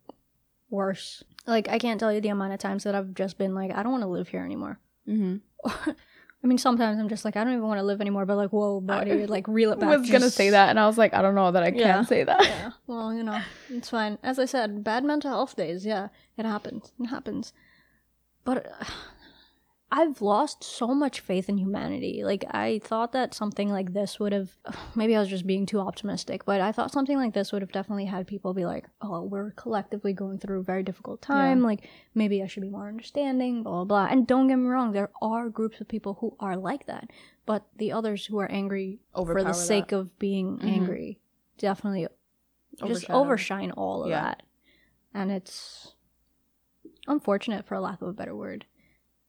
worse. 0.71 1.23
Like 1.47 1.69
I 1.69 1.79
can't 1.79 2.01
tell 2.01 2.13
you 2.13 2.21
the 2.21 2.31
amount 2.31 2.53
of 2.55 2.59
times 2.59 2.85
that 2.85 2.95
I've 2.95 3.15
just 3.15 3.37
been 3.39 3.55
like, 3.55 3.71
I 3.71 3.83
don't 3.83 3.93
want 3.93 4.03
to 4.05 4.09
live 4.09 4.29
here 4.29 4.45
anymore. 4.45 4.79
Mm-hmm. 5.07 5.37
I 6.45 6.49
mean, 6.49 6.59
sometimes 6.59 6.99
I'm 6.99 7.09
just 7.09 7.25
like, 7.25 7.37
I 7.37 7.45
don't 7.45 7.53
even 7.53 7.67
want 7.67 7.79
to 7.79 7.85
live 7.85 8.01
anymore. 8.01 8.27
But 8.27 8.37
like, 8.37 8.51
whoa, 8.51 8.81
buddy, 8.81 9.27
like 9.27 9.47
reel 9.47 9.73
it 9.73 9.79
back. 9.81 9.91
I 9.91 9.97
was 9.97 10.11
gonna 10.11 10.29
say 10.31 10.51
that, 10.51 10.71
and 10.71 10.81
I 10.81 10.87
was 10.87 10.99
like, 10.99 11.15
I 11.15 11.23
don't 11.23 11.35
know 11.37 11.53
that 11.53 11.63
I 11.63 11.71
can 11.71 11.79
Yeah. 11.79 12.03
say 12.03 12.25
that. 12.25 12.43
yeah. 12.43 12.71
Well, 12.87 13.15
you 13.15 13.23
know, 13.23 13.39
it's 13.71 13.89
fine. 13.91 14.19
As 14.23 14.39
I 14.41 14.45
said, 14.47 14.83
bad 14.83 15.05
mental 15.05 15.31
health 15.31 15.55
days. 15.57 15.87
Yeah, 15.87 16.09
it 16.37 16.45
happens. 16.45 16.93
It 16.99 17.07
happens. 17.07 17.53
But 18.45 18.67
uh, 18.67 18.85
I've 19.95 20.23
lost 20.23 20.65
so 20.65 20.95
much 20.95 21.21
faith 21.21 21.51
in 21.51 21.59
humanity. 21.59 22.23
Like 22.25 22.47
I 22.51 22.81
thought 22.83 23.13
that 23.13 23.35
something 23.35 23.69
like 23.69 23.93
this 23.93 24.19
would 24.19 24.33
have. 24.33 24.51
Maybe 24.97 25.15
I 25.15 25.21
was 25.21 25.29
just 25.29 25.47
being 25.47 25.67
too 25.67 25.81
optimistic, 25.81 26.47
but 26.47 26.63
I 26.63 26.73
thought 26.73 26.91
something 26.91 27.19
like 27.19 27.35
this 27.35 27.53
would 27.53 27.61
have 27.61 27.73
definitely 27.73 28.07
had 28.07 28.27
people 28.27 28.55
be 28.55 28.65
like, 28.65 28.87
"Oh, 29.03 29.23
we're 29.23 29.51
collectively 29.51 30.15
going 30.15 30.39
through 30.39 30.61
a 30.61 30.65
very 30.65 30.83
difficult 30.83 31.21
time. 31.21 31.63
Like 31.63 31.87
maybe 32.15 32.43
I 32.43 32.47
should 32.47 32.63
be 32.63 32.71
more 32.71 32.89
understanding." 32.89 33.63
Blah 33.63 33.85
blah 33.85 33.85
blah. 33.85 34.07
And 34.11 34.27
don't 34.27 34.49
get 34.49 34.57
me 34.57 34.67
wrong, 34.69 34.93
there 34.93 35.11
are 35.21 35.51
groups 35.51 35.79
of 35.83 35.89
people 35.89 36.15
who 36.21 36.37
are 36.41 36.57
like 36.57 36.87
that, 36.87 37.11
but 37.45 37.67
the 37.77 37.93
others 37.93 38.25
who 38.25 38.39
are 38.39 38.51
angry 38.51 39.01
for 39.15 39.45
the 39.45 39.53
sake 39.53 39.89
that. 39.89 39.99
of 39.99 40.19
being 40.19 40.57
Mhm. 40.59 40.65
angry 40.69 41.21
definitely 41.59 42.09
just 42.87 43.11
overshine 43.11 43.71
all 43.73 44.05
of 44.05 44.09
Yeah. 44.09 44.23
that. 44.23 44.43
And 45.13 45.31
it's 45.31 45.95
unfortunate 47.07 47.67
for 47.67 47.79
lack 47.79 48.01
of 48.01 48.09
a 48.09 48.13
better 48.15 48.35
word. 48.35 48.65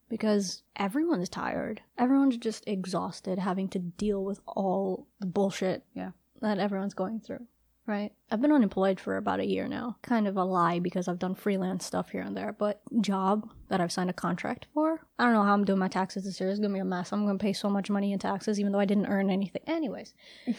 Because 0.08 0.62
everyone's 0.76 1.28
tired. 1.28 1.80
Everyone's 1.98 2.36
just 2.36 2.64
exhausted 2.66 3.38
having 3.38 3.68
to 3.70 3.78
deal 3.78 4.22
with 4.24 4.40
all 4.46 5.06
the 5.20 5.26
bullshit 5.26 5.84
Yeah. 5.94 6.10
that 6.40 6.58
everyone's 6.58 6.94
going 6.94 7.20
through. 7.20 7.46
Right? 7.86 8.12
I've 8.30 8.40
been 8.40 8.52
unemployed 8.52 8.98
for 8.98 9.18
about 9.18 9.40
a 9.40 9.46
year 9.46 9.68
now. 9.68 9.96
Kind 10.00 10.26
of 10.26 10.38
a 10.38 10.44
lie 10.44 10.78
because 10.78 11.06
I've 11.06 11.18
done 11.18 11.34
freelance 11.34 11.84
stuff 11.84 12.08
here 12.10 12.22
and 12.22 12.34
there. 12.34 12.52
But 12.52 12.80
job 13.02 13.50
that 13.68 13.80
I've 13.82 13.92
signed 13.92 14.08
a 14.08 14.14
contract 14.14 14.66
for, 14.72 15.00
I 15.18 15.24
don't 15.24 15.34
know 15.34 15.42
how 15.42 15.52
I'm 15.52 15.66
doing 15.66 15.78
my 15.80 15.88
taxes 15.88 16.24
this 16.24 16.40
year. 16.40 16.48
It's 16.48 16.60
gonna 16.60 16.72
be 16.72 16.80
a 16.80 16.84
mess. 16.84 17.12
I'm 17.12 17.26
gonna 17.26 17.36
pay 17.38 17.52
so 17.52 17.68
much 17.68 17.90
money 17.90 18.12
in 18.14 18.18
taxes 18.18 18.58
even 18.58 18.72
though 18.72 18.80
I 18.80 18.86
didn't 18.86 19.06
earn 19.06 19.28
anything. 19.30 19.62
Anyways. 19.66 20.14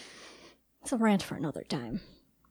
It's 0.81 0.91
a 0.93 0.97
rant 0.97 1.23
for 1.23 1.33
another 1.33 1.63
time. 1.63 2.01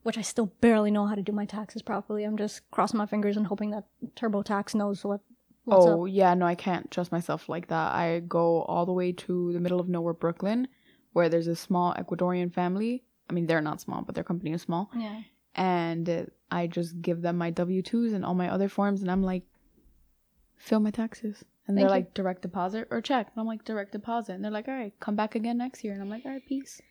Which 0.03 0.19
I 0.19 0.23
still 0.23 0.47
barely 0.61 0.91
know 0.91 1.07
how 1.07 1.15
to 1.15 1.23
do 1.23 1.31
my 1.31 1.45
taxes 1.47 1.83
properly. 1.83 2.25
I'm 2.25 2.37
just 2.37 2.69
crossing 2.73 2.99
my 2.99 3.07
fingers 3.07 3.37
and 3.37 3.47
hoping 3.47 3.71
that 3.71 3.85
TurboTax 4.17 4.75
knows 4.75 5.05
what. 5.05 5.21
What's 5.65 5.87
oh 5.87 6.05
up. 6.07 6.13
yeah, 6.13 6.35
no, 6.35 6.47
I 6.47 6.55
can't 6.55 6.91
trust 6.91 7.11
myself 7.13 7.49
like 7.49 7.69
that. 7.69 7.95
I 7.95 8.21
go 8.21 8.63
all 8.63 8.85
the 8.87 8.93
way 8.93 9.13
to 9.13 9.53
the 9.53 9.61
middle 9.61 9.81
of 9.81 9.89
nowhere, 9.89 10.13
Brooklyn, 10.15 10.69
where 11.13 11.29
there's 11.29 11.47
a 11.47 11.57
small 11.57 11.95
Ecuadorian 11.95 12.53
family. 12.53 13.03
I 13.31 13.33
mean, 13.33 13.47
they're 13.47 13.63
not 13.63 13.81
small, 13.81 14.03
but 14.03 14.15
their 14.15 14.25
company 14.25 14.53
is 14.53 14.63
small, 14.63 14.91
Yeah. 14.95 15.23
and 15.55 16.31
I 16.51 16.67
just 16.67 17.01
give 17.01 17.23
them 17.23 17.39
my 17.39 17.51
W 17.51 17.81
twos 17.83 18.13
and 18.13 18.25
all 18.25 18.35
my 18.35 18.51
other 18.51 18.69
forms, 18.69 19.01
and 19.01 19.11
I'm 19.11 19.23
like, 19.23 19.45
fill 20.57 20.81
my 20.81 20.91
taxes. 20.91 21.45
And 21.67 21.79
they're 21.79 21.87
you. 21.87 21.91
like 21.91 22.13
direct 22.13 22.43
deposit 22.43 22.89
or 22.91 23.01
check. 23.01 23.29
And 23.35 23.41
I'm 23.41 23.47
like 23.47 23.65
direct 23.65 23.93
deposit. 23.93 24.35
And 24.35 24.45
they're 24.45 24.51
like, 24.53 24.69
all 24.69 24.75
right, 24.75 24.93
come 25.01 25.17
back 25.17 25.35
again 25.35 25.57
next 25.57 25.83
year. 25.83 25.95
And 25.95 26.03
I'm 26.03 26.11
like, 26.11 26.27
all 26.27 26.33
right, 26.33 26.47
peace. 26.47 26.83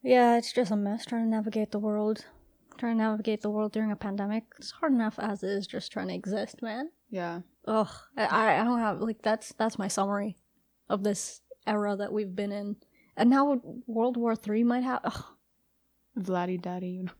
Yeah, 0.00 0.38
it's 0.38 0.52
just 0.52 0.70
a 0.70 0.76
mess 0.76 1.04
trying 1.04 1.24
to 1.24 1.28
navigate 1.28 1.72
the 1.72 1.80
world. 1.80 2.24
Trying 2.78 2.98
to 2.98 3.02
navigate 3.02 3.40
the 3.42 3.50
world 3.50 3.72
during 3.72 3.90
a 3.90 3.96
pandemic. 3.96 4.44
It's 4.58 4.70
hard 4.70 4.92
enough 4.92 5.18
as 5.18 5.42
is 5.42 5.66
just 5.66 5.90
trying 5.90 6.06
to 6.08 6.14
exist, 6.14 6.62
man. 6.62 6.90
Yeah. 7.10 7.40
Ugh. 7.66 7.88
I, 8.16 8.60
I 8.60 8.64
don't 8.64 8.78
have 8.78 9.00
like 9.00 9.22
that's 9.22 9.52
that's 9.58 9.78
my 9.78 9.88
summary 9.88 10.36
of 10.88 11.02
this 11.02 11.40
era 11.66 11.96
that 11.96 12.12
we've 12.12 12.34
been 12.34 12.52
in. 12.52 12.76
And 13.16 13.30
now 13.30 13.60
World 13.86 14.16
War 14.16 14.36
Three 14.36 14.64
might 14.64 14.84
have 14.84 15.00
ugh. 15.04 15.24
Vladdy 16.18 16.60
daddy, 16.60 16.88
you 16.88 17.02
know. 17.04 17.12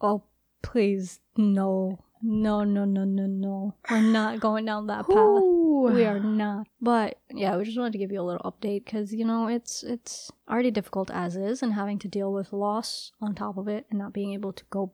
Oh 0.00 0.24
please 0.62 1.20
no. 1.36 2.02
No 2.22 2.64
no 2.64 2.84
no 2.84 3.04
no 3.04 3.26
no. 3.26 3.74
We're 3.90 4.00
not 4.00 4.40
going 4.40 4.64
down 4.64 4.86
that 4.86 5.06
path. 5.06 5.16
Ooh. 5.16 5.90
we 5.92 6.04
are 6.04 6.18
not 6.18 6.66
but 6.80 7.18
yeah 7.30 7.56
we 7.56 7.64
just 7.64 7.78
wanted 7.78 7.92
to 7.92 7.98
give 7.98 8.10
you 8.10 8.20
a 8.20 8.24
little 8.24 8.50
update 8.50 8.84
because 8.84 9.12
you 9.12 9.24
know 9.24 9.46
it's 9.46 9.82
it's 9.82 10.30
already 10.48 10.70
difficult 10.70 11.10
as 11.10 11.36
is 11.36 11.62
and 11.62 11.74
having 11.74 11.98
to 12.00 12.08
deal 12.08 12.32
with 12.32 12.52
loss 12.52 13.12
on 13.20 13.34
top 13.34 13.56
of 13.56 13.68
it 13.68 13.86
and 13.90 13.98
not 13.98 14.12
being 14.12 14.32
able 14.32 14.52
to 14.52 14.64
go 14.70 14.92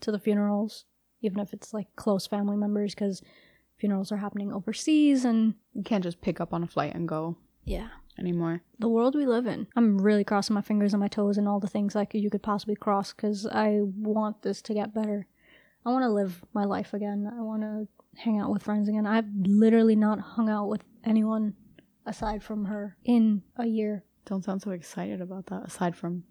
to 0.00 0.12
the 0.12 0.18
funerals 0.18 0.84
even 1.22 1.40
if 1.40 1.52
it's 1.52 1.72
like 1.72 1.86
close 1.96 2.26
family 2.26 2.56
members 2.56 2.94
because 2.94 3.22
funerals 3.82 4.12
are 4.12 4.18
happening 4.18 4.52
overseas 4.52 5.24
and 5.24 5.54
You 5.74 5.82
can't 5.82 6.04
just 6.04 6.20
pick 6.20 6.40
up 6.40 6.54
on 6.54 6.62
a 6.62 6.68
flight 6.68 6.94
and 6.94 7.08
go 7.08 7.36
yeah 7.64 7.88
anymore. 8.18 8.62
the 8.78 8.88
world 8.88 9.14
we 9.16 9.26
live 9.26 9.46
in 9.46 9.66
i'm 9.76 9.98
really 10.00 10.22
crossing 10.24 10.54
my 10.54 10.62
fingers 10.62 10.92
and 10.94 11.00
my 11.00 11.08
toes 11.08 11.36
and 11.38 11.48
all 11.48 11.58
the 11.60 11.66
things 11.76 11.94
like 11.96 12.14
you 12.14 12.30
could 12.30 12.42
possibly 12.42 12.76
cross 12.76 13.12
because 13.12 13.46
i 13.46 13.78
want 14.14 14.42
this 14.42 14.62
to 14.62 14.72
get 14.74 14.94
better 14.94 15.26
i 15.84 15.90
want 15.90 16.04
to 16.04 16.08
live 16.20 16.44
my 16.54 16.64
life 16.64 16.94
again 16.94 17.20
i 17.38 17.42
want 17.42 17.62
to 17.62 17.88
hang 18.24 18.38
out 18.38 18.50
with 18.52 18.62
friends 18.62 18.88
again 18.88 19.06
i've 19.06 19.30
literally 19.64 19.96
not 19.96 20.18
hung 20.20 20.48
out 20.48 20.68
with 20.68 20.82
anyone 21.04 21.54
aside 22.06 22.42
from 22.42 22.66
her 22.66 22.96
in 23.04 23.42
a 23.56 23.66
year 23.66 24.04
Don't 24.26 24.44
sound 24.44 24.62
so 24.62 24.70
excited 24.70 25.20
about 25.20 25.46
that 25.46 25.62
aside 25.66 25.94
from 25.96 26.22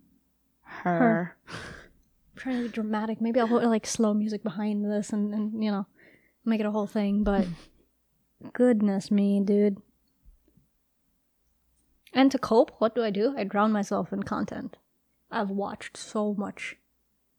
her. 0.84 0.98
Her. 1.00 1.38
trying 2.38 2.58
to 2.58 2.64
be 2.64 2.70
dramatic. 2.74 3.20
Maybe 3.22 3.40
I'll 3.40 3.48
put 3.48 3.64
like 3.66 3.86
slow 3.86 4.14
music 4.14 4.42
behind 4.44 4.86
this 4.86 5.12
and, 5.12 5.34
and 5.34 5.64
you 5.64 5.70
know, 5.72 5.86
make 6.46 6.60
it 6.60 6.66
a 6.66 6.72
whole 6.72 6.88
thing. 6.88 7.24
But 7.24 7.46
goodness 8.54 9.12
me, 9.12 9.40
dude. 9.44 9.78
And 12.14 12.32
to 12.32 12.38
cope, 12.38 12.72
what 12.80 12.94
do 12.96 13.04
I 13.04 13.10
do? 13.10 13.34
I 13.38 13.44
drown 13.44 13.72
myself 13.72 14.12
in 14.12 14.24
content. 14.24 14.78
I've 15.32 15.50
watched 15.50 15.96
so 15.96 16.34
much, 16.34 16.76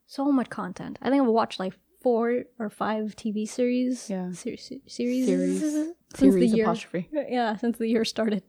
so 0.07 0.33
much 0.33 0.49
content. 0.49 0.99
I 1.03 1.11
think 1.11 1.23
I've 1.23 1.29
watched 1.29 1.61
like 1.61 1.75
four 2.01 2.45
or 2.59 2.71
five 2.71 3.15
TV 3.17 3.47
series. 3.47 4.09
Yeah. 4.09 4.33
Ser- 4.33 4.57
se- 4.57 4.81
series. 4.87 5.27
Series. 5.27 5.61
Since 5.61 5.95
Series 6.15 6.51
the 6.51 6.57
year. 6.57 6.65
apostrophe. 6.65 7.09
Yeah, 7.13 7.57
since 7.57 7.77
the 7.79 7.87
year 7.89 8.05
started. 8.05 8.43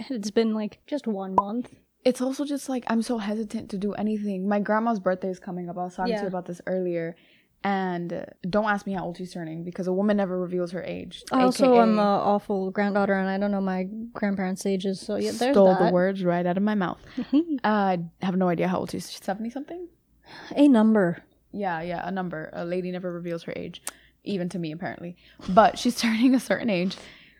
And 0.00 0.10
It's 0.10 0.30
been 0.32 0.52
like 0.54 0.78
just 0.86 1.06
one 1.06 1.34
month. 1.36 1.72
It's 2.04 2.20
also 2.20 2.44
just 2.44 2.68
like 2.68 2.84
I'm 2.88 3.02
so 3.02 3.18
hesitant 3.18 3.70
to 3.70 3.78
do 3.78 3.92
anything. 3.92 4.48
My 4.48 4.58
grandma's 4.60 4.98
birthday 5.00 5.28
is 5.30 5.38
coming 5.38 5.68
up. 5.68 5.76
I 5.78 5.84
was 5.84 5.94
talking 5.96 6.14
to 6.14 6.22
you 6.22 6.28
about 6.28 6.46
this 6.46 6.60
earlier. 6.66 7.16
And 7.64 8.12
uh, 8.12 8.24
don't 8.48 8.66
ask 8.66 8.86
me 8.86 8.92
how 8.92 9.04
old 9.04 9.16
she's 9.16 9.32
turning 9.32 9.64
because 9.64 9.88
a 9.88 9.92
woman 9.92 10.16
never 10.16 10.38
reveals 10.38 10.70
her 10.70 10.82
age. 10.82 11.24
I 11.32 11.42
also 11.42 11.80
am 11.80 11.98
an 11.98 11.98
awful 11.98 12.70
granddaughter, 12.70 13.14
and 13.14 13.28
I 13.28 13.36
don't 13.36 13.50
know 13.50 13.60
my 13.60 13.88
grandparents' 14.12 14.64
ages. 14.64 15.00
So 15.00 15.16
yeah, 15.16 15.32
there's 15.32 15.54
stole 15.54 15.74
that. 15.74 15.86
the 15.86 15.92
words 15.92 16.22
right 16.22 16.46
out 16.46 16.56
of 16.56 16.62
my 16.62 16.76
mouth. 16.76 17.00
uh, 17.32 17.36
I 17.64 17.98
have 18.22 18.36
no 18.36 18.48
idea 18.48 18.68
how 18.68 18.78
old 18.78 18.92
she's. 18.92 19.10
She's 19.10 19.24
70 19.24 19.50
something? 19.50 19.88
A 20.54 20.68
number. 20.68 21.24
Yeah, 21.52 21.80
yeah, 21.82 22.06
a 22.06 22.12
number. 22.12 22.50
A 22.52 22.64
lady 22.64 22.92
never 22.92 23.12
reveals 23.12 23.42
her 23.44 23.52
age, 23.56 23.82
even 24.22 24.48
to 24.50 24.58
me 24.58 24.70
apparently. 24.70 25.16
But 25.48 25.78
she's 25.78 25.96
turning 26.00 26.34
a 26.36 26.40
certain 26.40 26.70
age, 26.70 26.96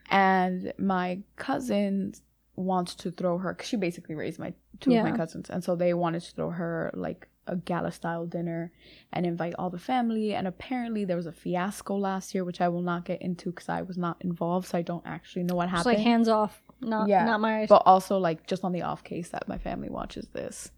and 0.09 0.73
my 0.77 1.19
cousin 1.37 2.13
wants 2.57 2.93
to 2.95 3.11
throw 3.11 3.37
her. 3.37 3.53
Cause 3.53 3.67
she 3.67 3.77
basically 3.77 4.15
raised 4.15 4.37
my 4.37 4.53
two 4.81 4.93
of 4.93 5.03
my 5.03 5.15
cousins, 5.15 5.49
and 5.49 5.63
so 5.63 5.77
they 5.77 5.93
wanted 5.93 6.23
to 6.23 6.31
throw 6.31 6.49
her 6.49 6.91
like 6.93 7.29
a 7.49 7.55
gala 7.57 7.91
style 7.91 8.25
dinner 8.25 8.71
and 9.13 9.25
invite 9.25 9.55
all 9.59 9.69
the 9.69 9.79
family. 9.79 10.33
And 10.33 10.47
apparently 10.47 11.03
there 11.05 11.17
was 11.17 11.25
a 11.25 11.31
fiasco 11.31 11.95
last 11.97 12.33
year, 12.33 12.43
which 12.45 12.61
I 12.61 12.69
will 12.69 12.81
not 12.81 13.05
get 13.05 13.21
into 13.21 13.49
because 13.51 13.69
I 13.69 13.81
was 13.81 13.97
not 13.97 14.17
involved, 14.21 14.67
so 14.67 14.77
I 14.77 14.81
don't 14.81 15.05
actually 15.05 15.43
know 15.43 15.55
what 15.55 15.65
It's 15.65 15.71
happened. 15.77 15.95
like 15.97 16.03
hands 16.03 16.27
off. 16.29 16.61
Not 16.81 17.09
Yeah, 17.09 17.25
not 17.25 17.41
my. 17.41 17.65
but 17.67 17.83
also 17.85 18.17
like 18.19 18.47
just 18.47 18.63
on 18.63 18.71
the 18.71 18.83
off 18.83 19.03
case 19.03 19.29
that 19.29 19.47
my 19.49 19.57
family 19.57 19.89
watches 19.89 20.27
this 20.29 20.71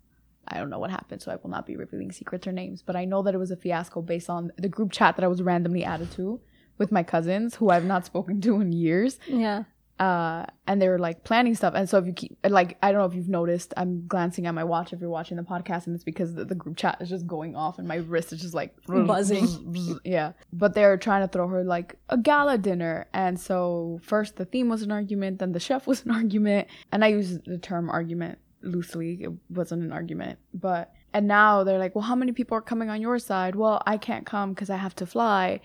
i 0.47 0.57
don't 0.57 0.71
know 0.71 0.79
what 0.79 0.89
happened 0.89 1.21
so 1.21 1.31
i 1.31 1.37
will 1.43 1.51
not 1.51 1.67
be 1.67 1.75
revealing 1.75 2.11
secrets 2.11 2.47
or 2.47 2.51
names 2.51 2.81
but 2.81 2.95
i 2.95 3.05
know 3.05 3.21
that 3.21 3.35
it 3.35 3.37
was 3.37 3.51
a 3.51 3.55
fiasco 3.55 4.01
based 4.01 4.27
on 4.27 4.51
the 4.57 4.67
group 4.67 4.91
chat 4.91 5.15
that 5.15 5.23
i 5.23 5.27
was 5.27 5.43
randomly 5.43 5.83
added 5.83 6.09
to 6.11 6.41
with 6.79 6.91
my 6.91 7.03
cousins 7.03 7.53
who 7.57 7.69
i've 7.69 7.85
not 7.85 8.03
spoken 8.07 8.41
to 8.41 8.59
in 8.59 8.71
years 8.73 9.19
yeah. 9.27 9.63
Uh 10.01 10.47
and 10.65 10.81
they 10.81 10.89
were 10.89 10.97
like 10.97 11.23
planning 11.23 11.53
stuff. 11.53 11.75
And 11.75 11.87
so 11.87 11.99
if 11.99 12.07
you 12.07 12.13
keep 12.13 12.35
like 12.49 12.75
i 12.81 12.91
don't 12.91 12.99
know 13.01 13.05
if 13.05 13.13
you've 13.13 13.29
noticed 13.29 13.71
i'm 13.77 14.07
glancing 14.07 14.47
at 14.47 14.55
my 14.55 14.63
watch 14.63 14.93
if 14.93 14.99
you're 14.99 15.11
watching 15.11 15.37
the 15.37 15.43
podcast 15.43 15.85
and 15.85 15.93
it's 15.93 16.03
because 16.03 16.33
the, 16.33 16.43
the 16.43 16.55
group 16.55 16.75
chat 16.75 16.97
is 17.01 17.07
just 17.07 17.27
going 17.27 17.55
off 17.55 17.77
and 17.77 17.87
my 17.87 17.97
wrist 17.97 18.33
is 18.33 18.41
just 18.41 18.55
like 18.55 18.75
Buzzing. 18.87 19.99
yeah. 20.03 20.31
But 20.51 20.73
they're 20.73 20.97
trying 20.97 21.21
to 21.21 21.27
throw 21.27 21.47
her 21.47 21.63
like 21.63 21.97
a 22.09 22.17
gala 22.17 22.57
dinner. 22.57 23.05
And 23.13 23.39
so 23.39 23.99
first 24.01 24.37
the 24.37 24.45
theme 24.45 24.69
was 24.69 24.81
an 24.81 24.91
argument 24.91 25.37
then 25.37 25.51
the 25.51 25.59
chef 25.59 25.85
was 25.91 26.03
an 26.03 26.11
argument. 26.11 26.67
And 26.91 27.05
i 27.05 27.09
use 27.09 27.37
the 27.45 27.59
term 27.59 27.87
argument 27.87 28.39
loosely. 28.63 29.19
It 29.21 29.31
wasn't 29.49 29.83
an 29.83 29.91
argument. 29.91 30.39
But 30.51 30.91
and 31.13 31.27
now 31.27 31.63
they're 31.63 31.77
like 31.77 31.93
well 31.93 32.05
how 32.05 32.15
many 32.15 32.31
people 32.31 32.57
are 32.57 32.61
coming 32.61 32.89
on 32.89 33.01
your 33.01 33.19
side? 33.19 33.55
Well 33.55 33.83
i 33.85 33.97
can't 33.97 34.25
come 34.25 34.53
because 34.53 34.71
i 34.71 34.77
have 34.77 34.95
to 34.95 35.05
fly 35.05 35.61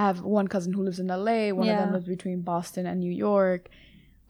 i 0.00 0.06
have 0.06 0.20
one 0.22 0.48
cousin 0.54 0.72
who 0.72 0.82
lives 0.82 0.98
in 1.02 1.06
la 1.08 1.16
one 1.16 1.68
of 1.72 1.76
them 1.80 1.88
Yeah. 1.88 1.92
lives 1.96 2.06
between 2.16 2.38
boston 2.52 2.84
and 2.86 2.96
new 3.00 3.12
york 3.28 3.62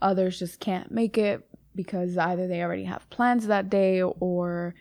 others 0.09 0.33
just 0.43 0.55
can't 0.67 0.91
make 1.01 1.15
it 1.29 1.37
because 1.81 2.17
either 2.17 2.45
they 2.47 2.61
already 2.65 2.83
have 2.93 3.09
plans 3.09 3.47
that 3.47 3.69
day 3.69 4.01
or 4.01 4.75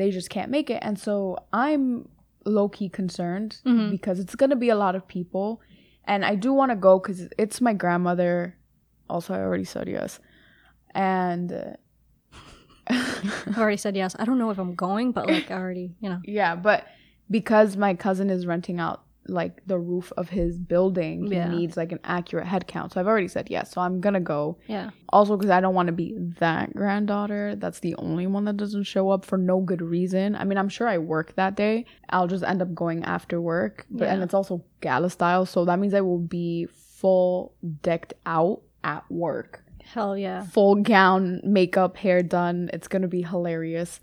they 0.00 0.10
just 0.10 0.28
can't 0.36 0.50
make 0.50 0.68
it 0.76 0.80
and 0.86 0.98
so 1.06 1.14
i'm 1.64 2.08
low-key 2.44 2.88
concerned 2.88 3.50
Mhm. 3.64 3.90
because 3.96 4.16
it's 4.22 4.36
going 4.40 4.50
to 4.56 4.56
be 4.66 4.68
a 4.76 4.76
lot 4.84 4.94
of 4.98 5.02
people 5.08 5.60
and 6.04 6.24
i 6.24 6.34
do 6.46 6.50
want 6.52 6.70
to 6.70 6.76
go 6.88 6.92
because 6.98 7.20
it's 7.38 7.60
my 7.68 7.72
grandmother 7.82 8.56
also 9.08 9.34
i 9.34 9.38
already 9.38 9.64
said 9.64 9.86
yes 9.88 10.20
and 10.94 11.52
uh, 11.52 11.72
I've 12.88 13.58
already 13.58 13.76
said 13.76 13.96
yes. 13.96 14.14
I 14.18 14.24
don't 14.24 14.38
know 14.38 14.50
if 14.50 14.58
I'm 14.58 14.74
going, 14.76 15.10
but 15.10 15.26
like 15.26 15.50
I 15.50 15.54
already, 15.54 15.96
you 16.00 16.08
know. 16.08 16.20
yeah 16.38 16.54
but 16.54 16.86
because 17.28 17.76
my 17.76 17.94
cousin 17.94 18.30
is 18.30 18.46
renting 18.46 18.78
out 18.78 19.02
like 19.28 19.62
the 19.66 19.78
roof 19.78 20.12
of 20.16 20.28
his 20.28 20.58
building 20.58 21.26
he 21.26 21.34
Yeah. 21.34 21.48
needs 21.50 21.76
like 21.76 21.92
an 21.92 22.00
accurate 22.04 22.46
head 22.46 22.66
count 22.66 22.92
so 22.92 23.00
i've 23.00 23.06
already 23.06 23.28
said 23.28 23.48
yes 23.50 23.72
so 23.72 23.80
i'm 23.80 24.00
gonna 24.00 24.20
go 24.20 24.58
Yeah. 24.68 24.90
Also, 25.10 25.36
because 25.36 25.50
I 25.50 25.60
don't 25.60 25.74
want 25.74 25.86
to 25.86 25.92
be 25.92 26.14
that 26.40 26.74
granddaughter 26.74 27.54
that's 27.56 27.78
the 27.80 27.94
only 27.96 28.26
one 28.26 28.44
that 28.46 28.56
doesn't 28.56 28.82
show 28.82 29.10
up 29.10 29.24
for 29.24 29.38
no 29.38 29.60
good 29.60 29.80
reason. 29.80 30.34
I 30.34 30.42
mean, 30.44 30.58
I'm 30.58 30.68
sure 30.68 30.88
I 30.88 30.98
work 30.98 31.34
that 31.36 31.54
day. 31.56 31.86
I'll 32.10 32.26
just 32.26 32.42
end 32.42 32.60
up 32.60 32.74
going 32.74 33.04
after 33.04 33.40
work. 33.40 33.86
But 33.88 34.08
and 34.08 34.20
it's 34.22 34.34
also 34.34 34.64
gala 34.80 35.08
style, 35.10 35.46
so 35.46 35.64
that 35.64 35.78
means 35.78 35.94
I 35.94 36.00
will 36.00 36.18
be 36.18 36.66
full 36.66 37.54
decked 37.82 38.14
out 38.26 38.62
at 38.82 39.04
work. 39.10 39.62
Hell 39.84 40.18
yeah. 40.18 40.42
Full 40.42 40.74
gown, 40.82 41.40
makeup, 41.44 41.96
hair 41.96 42.22
done. 42.24 42.68
It's 42.72 42.88
gonna 42.88 43.08
be 43.08 43.22
hilarious. 43.22 44.00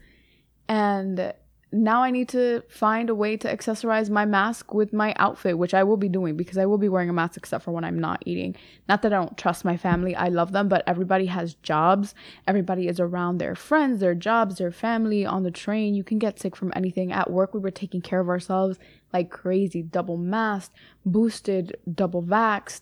And 0.70 1.34
now 1.74 2.04
I 2.04 2.12
need 2.12 2.30
to 2.30 2.62
find 2.70 3.10
a 3.10 3.16
way 3.16 3.36
to 3.38 3.52
accessorize 3.52 4.10
my 4.10 4.26
mask 4.26 4.74
with 4.74 4.94
my 4.94 5.14
outfit, 5.18 5.58
which 5.58 5.74
I 5.74 5.84
will 5.84 5.98
be 5.98 6.08
doing 6.08 6.38
because 6.38 6.58
I 6.58 6.68
will 6.68 6.78
be 6.78 6.88
wearing 6.88 7.10
a 7.10 7.14
mask 7.14 7.36
except 7.36 7.64
for 7.64 7.72
when 7.72 7.84
I'm 7.84 7.98
not 7.98 8.22
eating. 8.26 8.56
Not 8.88 9.02
that 9.02 9.12
I 9.12 9.18
don't 9.18 9.38
trust 9.38 9.66
my 9.66 9.76
family, 9.76 10.16
I 10.16 10.28
love 10.28 10.52
them, 10.52 10.70
but 10.70 10.84
everybody 10.86 11.26
has 11.26 11.56
jobs. 11.56 12.14
Everybody 12.48 12.88
is 12.88 13.00
around 13.00 13.40
their 13.40 13.56
friends, 13.56 14.00
their 14.00 14.14
jobs, 14.14 14.60
their 14.60 14.72
family 14.72 15.26
on 15.26 15.42
the 15.42 15.52
train. 15.52 15.96
You 15.96 16.04
can 16.04 16.20
get 16.20 16.40
sick 16.40 16.56
from 16.56 16.72
anything. 16.76 17.12
At 17.12 17.32
work, 17.32 17.54
we 17.54 17.60
were 17.60 17.72
taking 17.72 18.02
care 18.02 18.20
of 18.20 18.30
ourselves 18.30 18.78
like 19.12 19.32
crazy, 19.32 19.82
double 19.82 20.18
masked, 20.18 20.76
boosted, 21.06 21.76
double 21.92 22.22
vaxxed, 22.22 22.82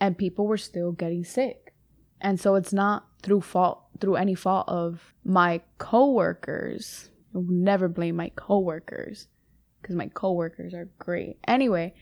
and 0.00 0.18
people 0.18 0.48
were 0.48 0.58
still 0.58 0.90
getting 0.90 1.22
sick. 1.24 1.72
And 2.20 2.40
so 2.40 2.56
it's 2.56 2.72
not 2.72 3.06
through 3.22 3.42
fault 3.42 3.84
through 4.00 4.16
any 4.16 4.34
fault 4.34 4.68
of 4.68 5.14
my 5.24 5.60
coworkers. 5.78 7.11
I 7.34 7.38
will 7.38 7.44
never 7.48 7.88
blame 7.88 8.16
my 8.16 8.30
coworkers 8.36 9.28
because 9.80 9.96
my 9.96 10.08
coworkers 10.08 10.74
are 10.74 10.88
great. 10.98 11.38
Anyway, 11.48 11.94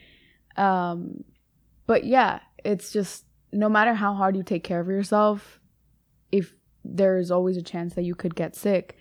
um 0.56 1.24
but 1.86 2.04
yeah, 2.04 2.40
it's 2.64 2.92
just 2.92 3.24
no 3.52 3.68
matter 3.68 3.94
how 3.94 4.14
hard 4.14 4.36
you 4.36 4.42
take 4.42 4.62
care 4.64 4.80
of 4.80 4.88
yourself, 4.88 5.60
if 6.30 6.54
there's 6.84 7.30
always 7.30 7.56
a 7.56 7.62
chance 7.62 7.94
that 7.94 8.02
you 8.02 8.14
could 8.14 8.34
get 8.34 8.54
sick. 8.54 8.96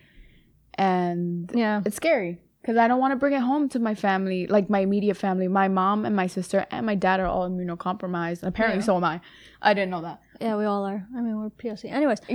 And 0.76 1.52
Yeah. 1.54 1.82
it's 1.86 1.96
scary 1.98 2.40
because 2.62 2.78
I 2.78 2.88
don't 2.88 3.00
want 3.00 3.12
to 3.12 3.16
bring 3.16 3.34
it 3.34 3.42
home 3.42 3.70
to 3.70 3.80
my 3.80 3.96
family, 3.96 4.48
like 4.48 4.70
my 4.70 4.80
immediate 4.80 5.16
family. 5.18 5.48
My 5.48 5.68
mom 5.68 6.06
and 6.06 6.16
my 6.16 6.28
sister 6.28 6.66
and 6.72 6.86
my 6.86 6.96
dad 6.96 7.20
are 7.20 7.26
all 7.26 7.50
immunocompromised. 7.50 8.40
And 8.44 8.50
apparently, 8.50 8.80
Yeah. 8.80 8.86
so 8.86 8.98
am 8.98 9.04
I. 9.04 9.22
I 9.62 9.74
didn't 9.74 9.92
know 9.92 10.02
that. 10.02 10.22
Yeah, 10.42 10.56
we 10.58 10.66
all 10.66 10.86
are. 10.86 11.06
I 11.16 11.22
mean, 11.22 11.38
we're 11.38 11.50
POC. 11.50 11.92
Anyways, 11.92 12.20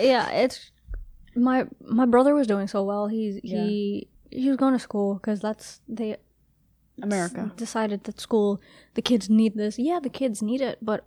yeah, 0.00 0.30
it's 0.30 0.70
my 1.36 1.66
my 1.80 2.06
brother 2.06 2.34
was 2.34 2.46
doing 2.46 2.66
so 2.68 2.82
well. 2.82 3.06
He's 3.08 3.36
he 3.42 4.08
he 4.30 4.48
was 4.48 4.56
going 4.56 4.72
to 4.72 4.78
school 4.78 5.14
because 5.14 5.40
that's 5.40 5.80
they 5.88 6.16
America. 7.02 7.52
decided 7.56 8.04
that 8.04 8.20
school 8.20 8.60
the 8.94 9.02
kids 9.02 9.28
need 9.30 9.54
this. 9.56 9.78
Yeah, 9.78 10.00
the 10.02 10.08
kids 10.10 10.42
need 10.42 10.60
it, 10.60 10.78
but 10.82 11.06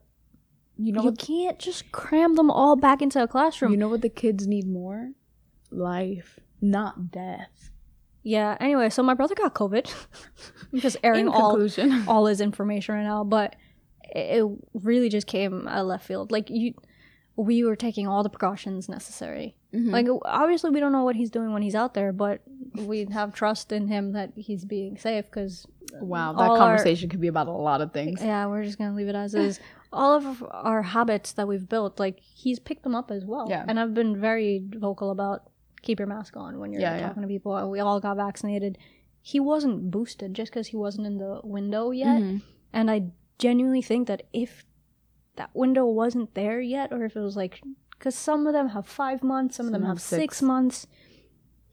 You 0.77 0.93
know 0.93 1.01
you 1.03 1.09
what? 1.09 1.19
can't 1.19 1.59
just 1.59 1.91
cram 1.91 2.35
them 2.35 2.49
all 2.51 2.75
back 2.75 3.01
into 3.01 3.21
a 3.21 3.27
classroom. 3.27 3.71
You 3.71 3.77
know 3.77 3.89
what 3.89 4.01
the 4.01 4.09
kids 4.09 4.47
need 4.47 4.67
more? 4.67 5.11
Life, 5.71 6.39
not 6.61 7.11
death. 7.11 7.71
yeah. 8.23 8.55
Anyway, 8.59 8.89
so 8.89 9.03
my 9.03 9.13
brother 9.13 9.35
got 9.35 9.53
COVID. 9.53 9.91
I'm 10.73 10.79
just 10.85 10.97
airing 11.03 11.27
In 11.27 11.33
all 11.33 11.51
conclusion, 11.51 12.03
all 12.07 12.25
his 12.25 12.41
information 12.41 12.95
right 12.95 13.03
now, 13.03 13.23
but 13.23 13.55
it, 14.15 14.41
it 14.41 14.45
really 14.73 15.09
just 15.09 15.27
came 15.27 15.67
out 15.67 15.79
of 15.81 15.87
left 15.87 16.05
field. 16.05 16.31
Like 16.31 16.49
you, 16.49 16.73
we 17.47 17.63
were 17.63 17.75
taking 17.75 18.05
all 18.07 18.21
the 18.21 18.29
precautions 18.29 18.89
necessary. 18.89 19.55
Mhm. 19.73 19.91
Like 19.91 20.07
obviously 20.25 20.71
we 20.71 20.79
don't 20.81 20.91
know 20.91 21.03
what 21.05 21.15
he's 21.15 21.29
doing 21.29 21.53
when 21.53 21.61
he's 21.61 21.75
out 21.75 21.93
there, 21.93 22.11
but 22.11 22.41
we 22.75 23.05
have 23.11 23.33
trust 23.33 23.71
in 23.71 23.87
him 23.87 24.11
that 24.11 24.33
he's 24.35 24.65
being 24.65 24.97
safe 24.97 25.25
because 25.25 25.65
wow, 26.01 26.33
that 26.33 26.41
all 26.43 26.51
our- 26.51 26.57
conversation 26.57 27.07
could 27.09 27.21
be 27.21 27.27
about 27.29 27.47
a 27.47 27.51
lot 27.51 27.79
of 27.81 27.93
things. 27.93 28.21
yeah, 28.21 28.45
we're 28.47 28.63
just 28.63 28.77
gonna 28.77 28.95
leave 28.95 29.07
it 29.07 29.15
as 29.15 29.33
is. 29.35 29.59
All 29.91 30.13
of 30.13 30.43
our 30.51 30.83
habits 30.83 31.31
that 31.31 31.47
we've 31.47 31.67
built, 31.67 31.97
like 31.99 32.19
he's 32.19 32.59
picked 32.59 32.83
them 32.83 32.93
up 32.93 33.09
as 33.09 33.25
well. 33.25 33.47
Yeah. 33.49 33.65
and 33.67 33.79
I've 33.79 33.95
been 33.95 34.19
very 34.21 34.61
vocal 34.75 35.09
about 35.09 35.49
keep 35.81 35.97
your 35.97 36.07
mask 36.07 36.37
on 36.37 36.59
when 36.59 36.71
you're 36.71 36.81
Yeah, 36.81 36.97
yeah. 36.97 37.07
talking 37.07 37.23
to 37.23 37.27
people. 37.27 37.71
We 37.71 37.79
all 37.79 37.99
got 37.99 38.15
vaccinated. 38.17 38.77
He 39.21 39.39
wasn't 39.39 39.89
boosted 39.89 40.35
just 40.35 40.51
because 40.51 40.67
he 40.67 40.77
wasn't 40.77 41.07
in 41.07 41.17
the 41.17 41.41
window 41.43 41.89
yet. 41.89 42.21
Mhm. 42.21 42.41
And 42.71 42.91
I 42.91 43.05
genuinely 43.39 43.81
think 43.81 44.07
that 44.09 44.23
if 44.31 44.63
that 45.39 45.55
window 45.55 45.85
wasn't 45.85 46.35
there 46.35 46.61
yet, 46.61 46.91
or 46.91 47.03
if 47.05 47.15
it 47.15 47.21
was 47.21 47.35
like, 47.35 47.61
because 47.91 48.13
some 48.13 48.45
of 48.45 48.53
them 48.53 48.69
have 48.69 48.85
five 48.85 49.23
months, 49.23 49.55
some 49.55 49.65
of 49.65 49.71
them 49.71 49.81
have 49.83 49.97
have 49.97 50.01
six. 50.01 50.21
six. 50.21 50.41
months. 50.41 50.85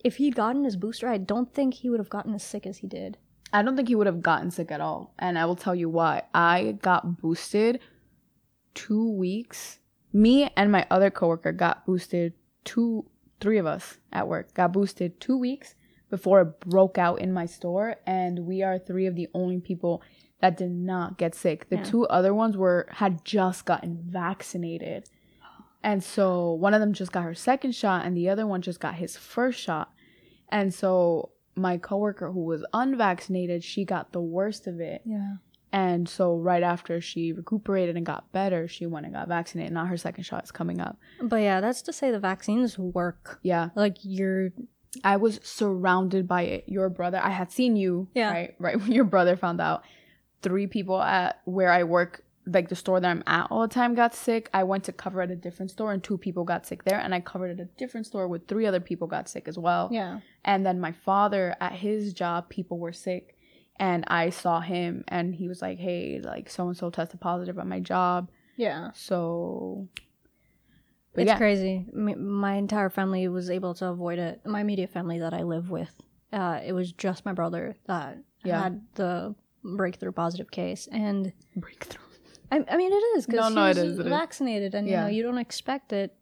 If 0.03 0.17
he'd 0.17 0.37
gotten 0.37 0.65
his 0.65 0.77
booster, 0.77 1.09
I 1.09 1.19
don't 1.19 1.53
think 1.53 1.75
he 1.75 1.91
would 1.91 2.01
have 2.01 2.09
gotten 2.09 2.35
as 2.35 2.45
sick 2.45 2.67
as 2.67 2.79
he 2.79 2.87
did. 2.87 3.19
I 3.53 3.63
don't 3.63 3.77
think 3.77 3.89
he 3.89 3.95
would 3.95 4.07
have 4.07 4.23
gotten 4.23 4.51
sick 4.51 4.71
at 4.71 4.81
all. 4.81 5.15
And 5.19 5.39
I 5.39 5.45
will 5.47 5.57
tell 5.57 5.75
you 5.75 5.89
why. 5.89 6.23
I 6.33 6.79
got 6.81 7.21
boosted 7.21 7.81
two 8.75 9.11
weeks. 9.11 9.81
Me 10.13 10.49
and 10.57 10.71
my 10.71 10.87
other 10.91 11.11
coworker 11.11 11.53
got 11.53 11.85
boosted 11.85 12.35
two, 12.65 13.07
three 13.41 13.59
of 13.59 13.67
us 13.67 13.99
at 14.13 14.29
work 14.29 14.55
got 14.55 14.73
boosted 14.73 15.21
two 15.21 15.37
weeks 15.37 15.75
before 16.11 16.41
it 16.43 16.61
broke 16.61 16.99
out 16.99 17.21
in 17.21 17.33
my 17.33 17.47
store 17.47 17.97
and 18.07 18.47
we 18.47 18.63
are 18.63 18.79
three 18.79 19.07
of 19.07 19.15
the 19.17 19.29
only 19.35 19.59
people 19.59 20.03
that 20.41 20.57
did 20.57 20.71
not 20.71 21.19
get 21.19 21.35
sick. 21.35 21.69
The 21.69 21.77
Yeah. 21.77 21.85
two 21.85 22.07
other 22.09 22.35
ones 22.35 22.57
were 22.57 22.87
had 22.93 23.25
just 23.25 23.65
gotten 23.65 23.97
vaccinated. 24.09 25.09
And 25.83 26.03
so 26.03 26.53
one 26.53 26.75
of 26.75 26.81
them 26.81 26.93
just 26.93 27.13
got 27.13 27.23
her 27.23 27.35
second 27.35 27.75
shot 27.75 28.05
and 28.05 28.17
the 28.17 28.29
other 28.29 28.47
one 28.47 28.61
just 28.61 28.81
got 28.81 28.95
his 28.97 29.17
first 29.17 29.61
shot. 29.61 29.93
And 30.49 30.75
so 30.75 31.31
my 31.55 31.79
coworker 31.79 32.33
who 32.33 32.41
was 32.45 32.65
unvaccinated, 32.73 33.63
she 33.65 33.85
got 33.85 34.13
the 34.13 34.21
worst 34.21 34.67
of 34.67 34.81
it. 34.81 35.03
Yeah. 35.05 35.37
And 35.73 36.09
so 36.09 36.37
right 36.37 36.63
after 36.63 37.01
she 37.01 37.33
recuperated 37.33 37.97
and 37.97 38.05
got 38.07 38.33
better, 38.33 38.67
she 38.69 38.87
went 38.87 39.07
and 39.07 39.15
got 39.15 39.29
vaccinated. 39.29 39.73
Now 39.73 39.87
her 39.87 39.97
second 39.97 40.25
shot 40.25 40.45
is 40.45 40.51
coming 40.53 40.81
up. 40.81 40.99
But 41.23 41.37
yeah, 41.43 41.61
that's 41.61 41.83
to 41.83 41.93
say 41.93 42.11
the 42.11 42.19
vaccines 42.21 42.79
work. 42.79 43.39
Yeah. 43.43 43.71
Like 43.75 43.97
you're 44.03 44.51
I 45.05 45.19
was 45.19 45.41
surrounded 45.43 46.27
by 46.27 46.43
it. 46.43 46.65
Your 46.69 46.89
brother, 46.89 47.21
I 47.23 47.31
had 47.31 47.53
seen 47.53 47.77
you, 47.77 48.09
Yeah. 48.15 48.31
right? 48.33 48.55
Right 48.59 48.81
when 48.81 48.93
your 48.93 49.05
brother 49.05 49.37
found 49.37 49.61
out. 49.61 49.83
Three 50.43 50.67
people 50.67 51.01
at 51.03 51.41
where 51.45 51.71
I 51.73 51.83
work, 51.85 52.23
like 52.47 52.69
the 52.69 52.77
store 52.77 53.01
that 53.01 53.09
I'm 53.11 53.25
at 53.27 53.49
all 53.51 53.63
the 53.63 53.69
time, 53.75 53.95
got 53.95 54.15
sick. 54.15 54.49
I 54.55 54.63
went 54.65 54.85
to 54.85 54.93
cover 54.93 55.21
at 55.23 55.31
a 55.31 55.37
different 55.37 55.71
store, 55.73 55.93
and 55.93 56.03
two 56.03 56.19
people 56.19 56.45
got 56.45 56.67
sick 56.67 56.85
there. 56.85 56.99
And 57.01 57.15
I 57.15 57.21
covered 57.21 57.51
at 57.51 57.61
a 57.61 57.69
different 57.77 58.07
store 58.07 58.29
with 58.29 58.47
three 58.47 58.67
other 58.67 58.81
people 58.81 59.07
got 59.09 59.29
sick 59.29 59.49
as 59.49 59.59
well. 59.59 59.89
yeah. 59.93 60.21
And 60.45 60.65
then 60.65 60.79
my 60.81 60.93
father 60.93 61.57
at 61.61 61.73
his 61.73 62.13
job, 62.13 62.49
people 62.49 62.79
were 62.79 62.93
sick, 62.93 63.37
and 63.79 64.05
I 64.07 64.31
saw 64.31 64.61
him, 64.61 65.05
and 65.09 65.35
he 65.35 65.49
was 65.49 65.61
like, 65.61 65.79
"Hey, 65.79 66.21
like 66.23 66.49
so 66.49 66.69
and 66.69 66.77
so 66.77 66.89
tested 66.91 67.21
positive 67.21 67.59
at 67.59 67.67
my 67.67 67.81
job." 67.81 68.31
Yeah. 68.57 68.91
So, 68.95 69.89
but 71.15 71.23
it's 71.23 71.29
yeah, 71.29 71.39
crazy. 71.39 71.87
My 71.93 72.55
entire 72.55 72.91
family 72.91 73.27
was 73.29 73.51
able 73.51 73.75
to 73.75 73.87
avoid 73.89 74.19
it. 74.19 74.41
My 74.47 74.61
immediate 74.61 74.91
family 74.91 75.19
that 75.19 75.35
I 75.35 75.43
live 75.43 75.71
with, 75.71 75.91
uh, 76.33 76.61
it 76.65 76.73
was 76.75 76.93
just 76.93 77.25
my 77.25 77.33
brother 77.33 77.77
that 77.87 78.19
Yeah. 78.45 78.63
had 78.63 78.83
the 78.95 79.35
breakthrough 79.77 80.13
positive 80.13 80.51
case, 80.51 80.89
and 80.93 81.33
breakthrough. 81.57 82.03
I, 82.53 82.65
I 82.69 82.77
mean, 82.77 82.93
it 82.93 82.97
is 83.17 83.27
because 83.27 83.55
No, 83.55 83.63
no, 83.63 83.71
it 83.71 83.77
is, 83.79 83.99
it 83.99 84.05
vaccinated, 84.07 84.75
and 84.75 84.87
Yeah. 84.87 84.93
you 84.93 85.01
know 85.05 85.17
you 85.17 85.23
don't 85.25 85.39
expect 85.39 85.93
it 85.93 86.15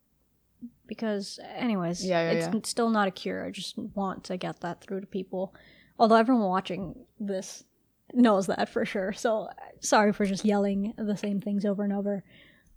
because, 0.86 1.38
anyways, 1.54 2.04
Yeah, 2.04 2.22
yeah, 2.30 2.32
it's 2.38 2.54
yeah. 2.54 2.60
still 2.64 2.90
not 2.90 3.08
a 3.08 3.10
cure. 3.10 3.44
I 3.44 3.50
just 3.50 3.76
want 3.78 4.24
to 4.24 4.36
get 4.36 4.60
that 4.60 4.80
through 4.80 5.00
to 5.00 5.06
people. 5.06 5.54
Although 5.98 6.16
everyone 6.16 6.48
watching 6.48 6.94
this 7.20 7.64
knows 8.12 8.46
that 8.46 8.68
for 8.68 8.84
sure. 8.84 9.12
So 9.12 9.48
sorry 9.80 10.12
for 10.12 10.24
just 10.24 10.44
yelling 10.44 10.92
the 10.96 11.16
same 11.16 11.40
things 11.40 11.64
over 11.64 11.84
and 11.84 11.92
over, 11.92 12.22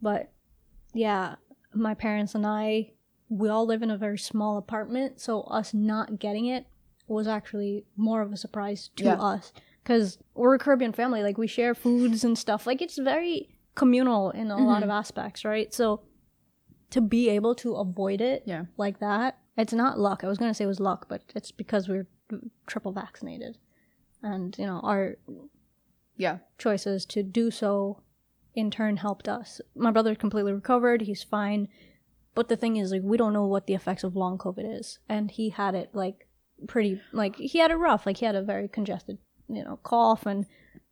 but 0.01 0.31
yeah, 0.93 1.35
my 1.73 1.93
parents 1.93 2.33
and 2.35 2.45
I, 2.45 2.91
we 3.29 3.49
all 3.49 3.65
live 3.65 3.83
in 3.83 3.91
a 3.91 3.97
very 3.97 4.17
small 4.17 4.57
apartment, 4.57 5.19
so 5.19 5.41
us 5.43 5.73
not 5.73 6.17
getting 6.19 6.45
it 6.45 6.65
was 7.07 7.27
actually 7.27 7.85
more 7.95 8.21
of 8.21 8.31
a 8.33 8.37
surprise 8.37 8.89
to 8.97 9.03
Yeah. 9.05 9.15
us 9.15 9.51
because 9.87 10.17
we're 10.35 10.55
a 10.55 10.59
Caribbean 10.59 10.91
family. 10.91 11.23
Like 11.23 11.37
we 11.37 11.47
share 11.47 11.73
foods 11.73 12.25
and 12.25 12.37
stuff. 12.37 12.67
Like 12.67 12.81
it's 12.81 12.97
very 12.97 13.47
communal 13.73 14.31
in 14.31 14.51
a 14.51 14.55
mm-hmm. 14.55 14.65
lot 14.65 14.83
of 14.83 14.89
aspects, 14.89 15.45
right? 15.45 15.73
So 15.73 16.01
to 16.89 16.99
be 16.99 17.29
able 17.29 17.55
to 17.55 17.75
avoid 17.75 18.19
it 18.19 18.43
Yeah. 18.45 18.65
like 18.75 18.99
that, 18.99 19.37
it's 19.57 19.71
not 19.71 19.97
luck. 19.97 20.25
I 20.25 20.27
was 20.27 20.37
gonna 20.37 20.53
say 20.53 20.65
it 20.65 20.67
was 20.67 20.81
luck, 20.81 21.07
but 21.07 21.21
it's 21.33 21.51
because 21.51 21.87
we're 21.87 22.07
triple 22.65 22.91
vaccinated, 22.91 23.57
and 24.21 24.57
you 24.57 24.65
know 24.65 24.81
our 24.83 25.15
Yeah. 26.17 26.39
choices 26.57 27.05
to 27.05 27.23
do 27.23 27.49
so 27.49 28.01
in 28.53 28.69
turn 28.69 28.97
helped 28.97 29.29
us. 29.29 29.61
My 29.73 29.91
brother 29.91 30.15
completely 30.15 30.51
recovered, 30.51 31.03
he's 31.03 31.23
fine. 31.23 31.69
But 32.35 32.49
the 32.49 32.57
thing 32.57 32.75
is 32.75 32.91
like 32.91 33.03
we 33.03 33.15
don't 33.15 33.33
know 33.33 33.47
what 33.47 33.67
the 33.67 33.73
effects 33.73 34.03
of 34.03 34.17
long 34.17 34.37
COVID 34.37 34.79
is. 34.79 34.99
And 35.07 35.31
he 35.31 35.49
had 35.49 35.75
it 35.75 35.91
like 35.93 36.27
pretty 36.67 36.99
like 37.13 37.37
he 37.37 37.59
had 37.59 37.71
it 37.71 37.75
rough. 37.75 38.05
Like 38.05 38.17
he 38.17 38.25
had 38.25 38.35
a 38.35 38.41
very 38.41 38.67
congested, 38.67 39.17
you 39.47 39.63
know, 39.63 39.77
cough 39.83 40.25
and 40.25 40.45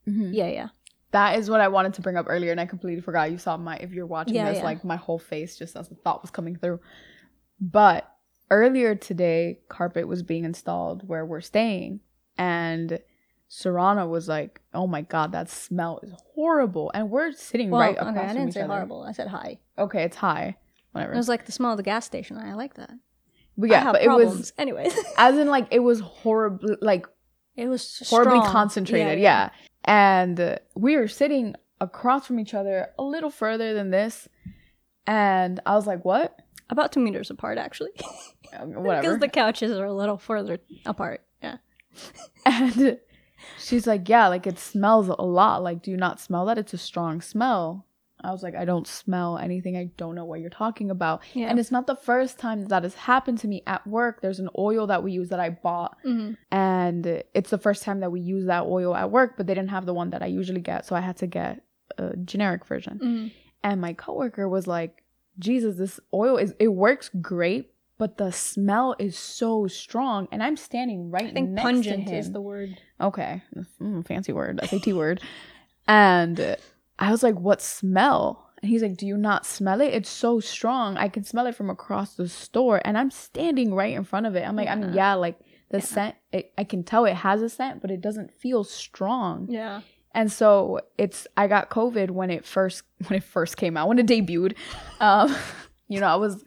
Mhm. 0.08 0.32
yeah, 0.34 0.48
yeah. 0.48 0.68
That 1.12 1.40
is 1.40 1.50
what 1.50 1.62
I 1.62 1.68
wanted 1.70 1.94
to 1.96 2.02
bring 2.02 2.18
up 2.18 2.26
earlier, 2.30 2.52
and 2.52 2.60
I 2.60 2.66
completely 2.66 3.02
forgot. 3.02 3.32
You 3.32 3.38
saw 3.38 3.56
my 3.58 3.78
if 3.78 3.92
you're 3.94 4.06
watching 4.06 4.36
Yeah, 4.36 4.50
this, 4.50 4.58
yeah. 4.60 4.66
like 4.66 4.84
my 4.84 4.98
whole 4.98 5.20
face 5.20 5.58
just 5.58 5.76
as 5.78 5.88
the 5.90 5.96
thought 5.96 6.22
was 6.22 6.30
coming 6.32 6.56
through. 6.58 6.80
But 7.60 8.12
earlier 8.52 8.96
today, 8.96 9.60
carpet 9.70 10.08
was 10.08 10.24
being 10.24 10.44
installed 10.46 11.08
where 11.08 11.26
we're 11.26 11.42
staying, 11.42 12.02
and 12.38 13.00
Sarana 13.50 14.10
was 14.10 14.28
like, 14.28 14.62
"Oh 14.74 14.88
my 14.88 15.02
god, 15.02 15.32
that 15.32 15.50
smell 15.50 16.00
is 16.04 16.12
horrible!" 16.34 16.92
And 16.94 17.10
we're 17.10 17.32
sitting 17.32 17.70
Well, 17.70 17.82
right 17.82 17.98
okay, 17.98 18.10
across 18.10 18.18
I 18.18 18.28
from 18.34 18.38
didn't 18.38 18.54
say 18.54 18.62
other. 18.62 18.74
horrible. 18.74 19.04
I 19.04 19.12
said 19.14 19.28
hi. 19.28 19.60
Okay, 19.78 20.04
it's 20.04 20.18
high, 20.18 20.58
It 20.96 21.10
was 21.16 21.30
like 21.30 21.46
the 21.46 21.52
smell 21.52 21.72
of 21.72 21.78
the 21.78 21.84
gas 21.84 22.06
station. 22.06 22.38
I 22.38 22.54
like 22.56 22.74
that. 22.76 22.92
but 23.58 23.70
I 23.72 23.74
yeah, 23.74 23.92
but 23.92 24.04
problems. 24.04 24.34
it 24.34 24.38
was 24.38 24.54
anyways. 24.58 24.98
as 25.18 25.38
in 25.38 25.48
like 25.48 25.68
it 25.72 25.80
was 25.80 26.00
horrible, 26.02 26.76
like 26.82 27.08
it 27.56 27.68
was 27.68 28.04
horribly 28.10 28.40
strong. 28.40 28.52
concentrated. 28.52 29.20
Yeah, 29.20 29.50
And 29.84 30.40
uh, 30.40 30.58
we 30.76 30.98
were 30.98 31.08
sitting 31.08 31.56
across 31.82 32.26
from 32.28 32.40
each 32.40 32.54
other 32.54 32.90
a 32.98 33.04
little 33.04 33.30
further 33.30 33.74
than 33.74 33.92
this. 33.92 34.28
And 35.08 35.60
I 35.66 35.76
was 35.76 35.86
like, 35.88 36.04
what? 36.04 36.40
About 36.70 36.92
two 36.92 37.00
meters 37.00 37.30
apart, 37.30 37.58
actually. 37.58 37.92
Uh, 38.54 38.66
Because 38.68 39.20
the 39.20 39.28
couches 39.28 39.72
are 39.78 39.86
a 39.86 39.94
little 39.94 40.18
further 40.18 40.60
apart. 40.86 41.22
Yeah. 41.42 41.58
And 42.46 43.00
she's 43.60 43.86
like, 43.88 44.08
yeah, 44.08 44.28
like 44.28 44.48
it 44.48 44.60
smells 44.60 45.10
a 45.10 45.22
lot. 45.22 45.62
Like, 45.64 45.82
do 45.82 45.92
you 45.92 45.98
not 45.98 46.22
smell 46.22 46.46
that? 46.46 46.58
It's 46.58 46.74
a 46.74 46.78
strong 46.78 47.22
smell. 47.22 47.85
I 48.26 48.32
was 48.32 48.44
like, 48.44 48.56
I 48.56 48.66
don't 48.66 48.88
smell 48.88 49.38
anything. 49.38 49.78
I 49.78 49.86
don't 49.98 50.16
know 50.16 50.26
what 50.26 50.40
you're 50.42 50.50
talking 50.50 50.90
about. 50.92 51.22
Yeah. 51.34 51.48
And 51.50 51.60
it's 51.60 51.72
not 51.72 51.86
the 51.88 51.96
first 51.96 52.38
time 52.40 52.62
that, 52.62 52.70
that 52.70 52.84
has 52.84 52.96
happened 52.96 53.38
to 53.40 53.48
me 53.48 53.62
at 53.68 53.86
work. 53.86 54.22
There's 54.22 54.40
an 54.40 54.50
oil 54.58 54.88
that 54.88 55.04
we 55.04 55.12
use 55.12 55.30
that 55.30 55.40
I 55.40 55.50
bought, 55.52 55.98
hmm 56.04 56.32
and 56.52 57.24
it's 57.34 57.50
the 57.50 57.58
first 57.58 57.84
time 57.84 58.00
that 58.02 58.12
we 58.12 58.20
use 58.20 58.46
that 58.48 58.64
oil 58.64 58.96
at 58.96 59.12
work, 59.12 59.36
but 59.38 59.46
they 59.48 59.54
didn't 59.54 59.70
have 59.72 59.86
the 59.86 59.94
one 59.94 60.10
that 60.12 60.22
I 60.24 60.28
usually 60.28 60.62
get. 60.62 60.86
So 60.86 60.96
I 60.96 61.02
had 61.02 61.18
to 61.18 61.28
get 61.28 61.62
a 61.98 62.16
generic 62.18 62.66
version. 62.66 62.98
hmm 62.98 63.28
And 63.64 63.80
my 63.82 63.94
coworker 63.94 64.48
was 64.50 64.66
like, 64.68 65.04
Jesus, 65.40 65.78
this 65.78 66.00
oil 66.14 66.38
is, 66.38 66.54
it 66.60 66.70
works 66.70 67.10
great, 67.22 67.72
but 67.98 68.18
the 68.18 68.32
smell 68.32 68.96
is 69.00 69.18
so 69.18 69.68
strong. 69.68 70.28
And 70.32 70.42
I'm 70.42 70.58
standing 70.58 71.12
right 71.12 71.28
I 71.28 71.32
think 71.32 71.50
next 71.52 71.64
pungent 71.66 72.08
to 72.08 72.14
him. 72.14 72.20
is 72.20 72.32
the 72.32 72.42
word. 72.42 72.80
Okay, 73.00 73.42
mm, 73.82 74.06
fancy 74.08 74.34
word, 74.34 74.60
SAT 74.64 74.88
word. 74.94 75.22
And 75.88 76.58
I 77.00 77.12
was 77.12 77.24
like, 77.24 77.36
"What 77.40 77.62
smell?" 77.62 78.50
And 78.62 78.70
he's 78.70 78.82
like, 78.82 78.98
"Do 78.98 79.06
you 79.06 79.18
not 79.18 79.46
smell 79.46 79.82
it? 79.82 79.94
It's 79.94 80.10
so 80.10 80.40
strong. 80.40 80.98
I 80.98 81.10
can 81.10 81.24
smell 81.24 81.46
it 81.48 81.56
from 81.56 81.70
across 81.70 82.16
the 82.16 82.28
store." 82.30 82.82
And 82.86 82.98
I'm 82.98 83.12
standing 83.12 83.74
right 83.74 83.94
in 83.94 84.04
front 84.04 84.26
of 84.26 84.36
it. 84.36 84.48
I'm 84.48 84.56
like, 84.56 84.68
I 84.70 84.76
mean, 84.76 84.90
Yeah. 84.90 84.96
yeah, 84.96 85.14
like 85.16 85.40
the 85.70 85.82
scent. 85.82 86.16
It, 86.32 86.54
I 86.58 86.64
can 86.64 86.84
tell 86.84 87.06
it 87.06 87.16
has 87.16 87.42
a 87.42 87.50
scent, 87.50 87.82
but 87.82 87.92
it 87.92 88.02
doesn't 88.02 88.32
feel 88.34 88.64
strong. 88.64 89.48
Yeah. 89.50 89.82
And 90.14 90.32
so 90.32 90.80
it's. 90.98 91.28
I 91.36 91.48
got 91.48 91.70
COVID 91.70 92.12
when 92.12 92.30
it 92.32 92.46
first 92.46 92.84
when 93.08 93.18
it 93.18 93.24
first 93.24 93.58
came 93.58 93.76
out 93.78 93.88
when 93.88 94.00
it 94.00 94.08
debuted. 94.08 94.56
Um, 95.00 95.36
you 95.90 96.00
know, 96.00 96.08
I 96.08 96.16
was. 96.16 96.44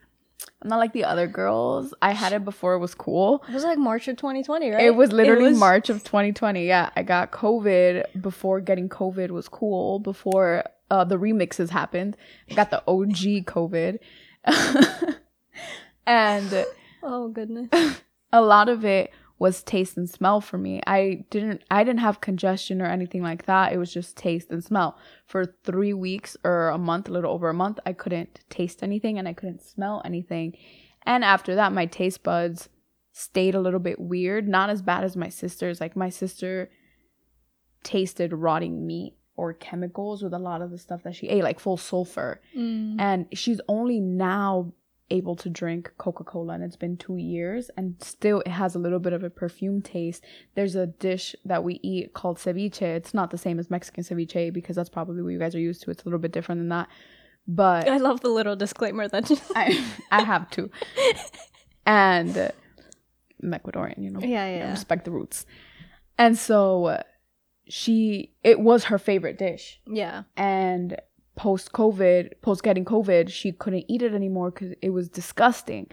I'm 0.61 0.68
not 0.68 0.79
like 0.79 0.92
the 0.92 1.05
other 1.05 1.29
girls. 1.29 1.94
I 2.03 2.12
had 2.12 2.33
it 2.33 2.44
before 2.44 2.75
it 2.75 2.79
was 2.81 2.94
cool. 2.94 3.44
It 3.49 3.55
was 3.55 3.62
like 3.62 3.79
March 3.79 4.09
of 4.09 4.16
2020, 4.16 4.71
right? 4.71 4.85
It 4.85 4.97
was 4.97 5.12
literally 5.12 5.51
was- 5.51 5.59
March 5.59 5.88
of 5.88 6.03
2020. 6.03 6.66
Yeah, 6.66 6.90
I 6.97 7.03
got 7.05 7.31
COVID 7.31 8.21
before 8.21 8.61
getting 8.61 8.88
COVID 8.88 9.31
was 9.31 9.49
cool. 9.49 10.01
Before 10.01 10.64
uh, 10.90 11.05
the 11.05 11.16
remixes 11.16 11.71
happened, 11.71 12.16
I 12.51 12.55
got 12.55 12.71
the 12.71 12.83
OG 12.88 13.44
COVID, 13.47 13.99
and 16.07 16.64
Oh 17.03 17.29
goodness. 17.29 17.68
a 18.33 18.40
lot 18.40 18.68
of 18.68 18.85
it 18.85 19.12
was 19.40 19.62
taste 19.62 19.96
and 19.96 20.11
smell 20.11 20.40
for 20.40 20.59
me. 20.59 20.81
I 20.87 21.24
didn't 21.31 21.62
I 21.70 21.85
didn't 21.85 22.01
have 22.01 22.20
congestion 22.20 22.83
or 22.83 22.87
anything 22.87 23.22
like 23.22 23.46
that. 23.46 23.72
It 23.72 23.79
was 23.79 23.92
just 23.92 24.16
taste 24.16 24.51
and 24.51 24.62
smell. 24.64 24.96
For 25.27 25.46
3 25.64 25.94
weeks 25.94 26.37
or 26.44 26.68
a 26.70 26.79
month, 26.79 27.09
a 27.09 27.12
little 27.12 27.33
over 27.33 27.48
a 27.48 27.55
month, 27.55 27.79
I 27.87 27.92
couldn't 27.92 28.40
taste 28.51 28.83
anything 28.83 29.18
and 29.18 29.29
I 29.29 29.33
couldn't 29.35 29.62
smell 29.62 30.03
anything. 30.05 30.57
And 31.05 31.24
after 31.24 31.55
that 31.55 31.72
my 31.72 31.87
taste 31.87 32.22
buds 32.22 32.68
stayed 33.12 33.55
a 33.55 33.61
little 33.61 33.81
bit 33.81 33.98
weird, 34.01 34.46
not 34.48 34.70
as 34.70 34.83
bad 34.83 35.05
as 35.05 35.16
my 35.16 35.29
sister's. 35.29 35.81
Like 35.81 35.96
my 35.96 36.09
sister 36.11 36.70
tasted 37.85 38.33
rotting 38.33 38.87
meat 38.87 39.14
or 39.37 39.53
chemicals 39.53 40.22
with 40.22 40.35
a 40.35 40.38
lot 40.38 40.62
of 40.62 40.70
the 40.72 40.79
stuff 40.79 41.05
that 41.05 41.14
she 41.14 41.29
ate, 41.29 41.44
like 41.44 41.61
full 41.61 41.77
sulfur 41.77 42.40
Mm. 42.57 42.96
and 42.98 43.27
she's 43.33 43.61
only 43.68 44.01
now 44.01 44.72
able 45.11 45.35
to 45.37 45.49
drink 45.49 45.92
coca-cola 45.99 46.55
and 46.55 46.62
it's 46.62 46.77
been 46.77 46.97
two 46.97 47.16
years 47.16 47.71
and 47.77 47.97
still 48.03 48.40
it 48.40 48.51
has 48.51 48.75
a 48.75 48.79
little 48.79 48.99
bit 48.99 49.12
of 49.12 49.25
a 49.25 49.31
perfume 49.31 49.81
taste. 49.81 50.23
There's 50.55 50.75
a 50.75 50.87
dish 50.87 51.35
that 51.44 51.64
we 51.64 51.81
eat 51.83 52.12
called 52.14 52.38
ceviche. 52.38 52.83
It's 52.83 53.14
not 53.14 53.31
the 53.31 53.38
same 53.38 53.59
as 53.59 53.71
mexican 53.71 54.05
ceviche 54.05 54.53
because 54.53 54.77
that's 54.77 54.88
probably 54.90 55.23
what 55.23 55.31
you 55.31 55.38
guys 55.38 55.55
are 55.55 55.61
used 55.61 55.83
to. 55.83 55.90
It's 55.90 56.03
a 56.03 56.05
little 56.07 56.18
bit 56.18 56.33
different 56.33 56.61
than 56.61 56.68
that. 56.68 56.88
But 57.47 57.88
I 57.88 57.97
love 57.97 58.21
the 58.21 58.29
little 58.29 58.57
disclaimer 58.57 59.09
that 59.09 59.31
you. 59.31 59.38
i 59.55 59.85
i 60.11 60.23
have 60.23 60.51
to. 60.51 60.71
And 61.87 62.37
uh, 62.37 62.51
i'm 63.42 63.51
ecuadorian 63.53 64.03
you 64.03 64.11
know. 64.11 64.21
Yeah, 64.21 64.44
I 64.44 64.51
yeah. 64.51 64.71
respect 64.71 65.05
the 65.07 65.11
roots. 65.11 65.47
And 66.18 66.37
so 66.37 66.87
uh, 66.87 67.03
she 67.68 68.35
it 68.44 68.61
was 68.61 68.85
her 68.85 68.99
favorite 68.99 69.38
dish. 69.38 69.81
Yeah. 69.87 70.25
and 70.37 71.01
post 71.38 71.72
COVID, 71.72 72.33
post 72.42 72.62
getting 72.62 72.85
COVID, 72.85 73.31
she 73.31 73.53
couldn't 73.53 73.85
eat 73.88 74.03
it 74.03 74.12
anymore 74.12 74.51
because 74.51 74.74
it 74.83 74.90
was 74.90 75.09
disgusting. 75.09 75.87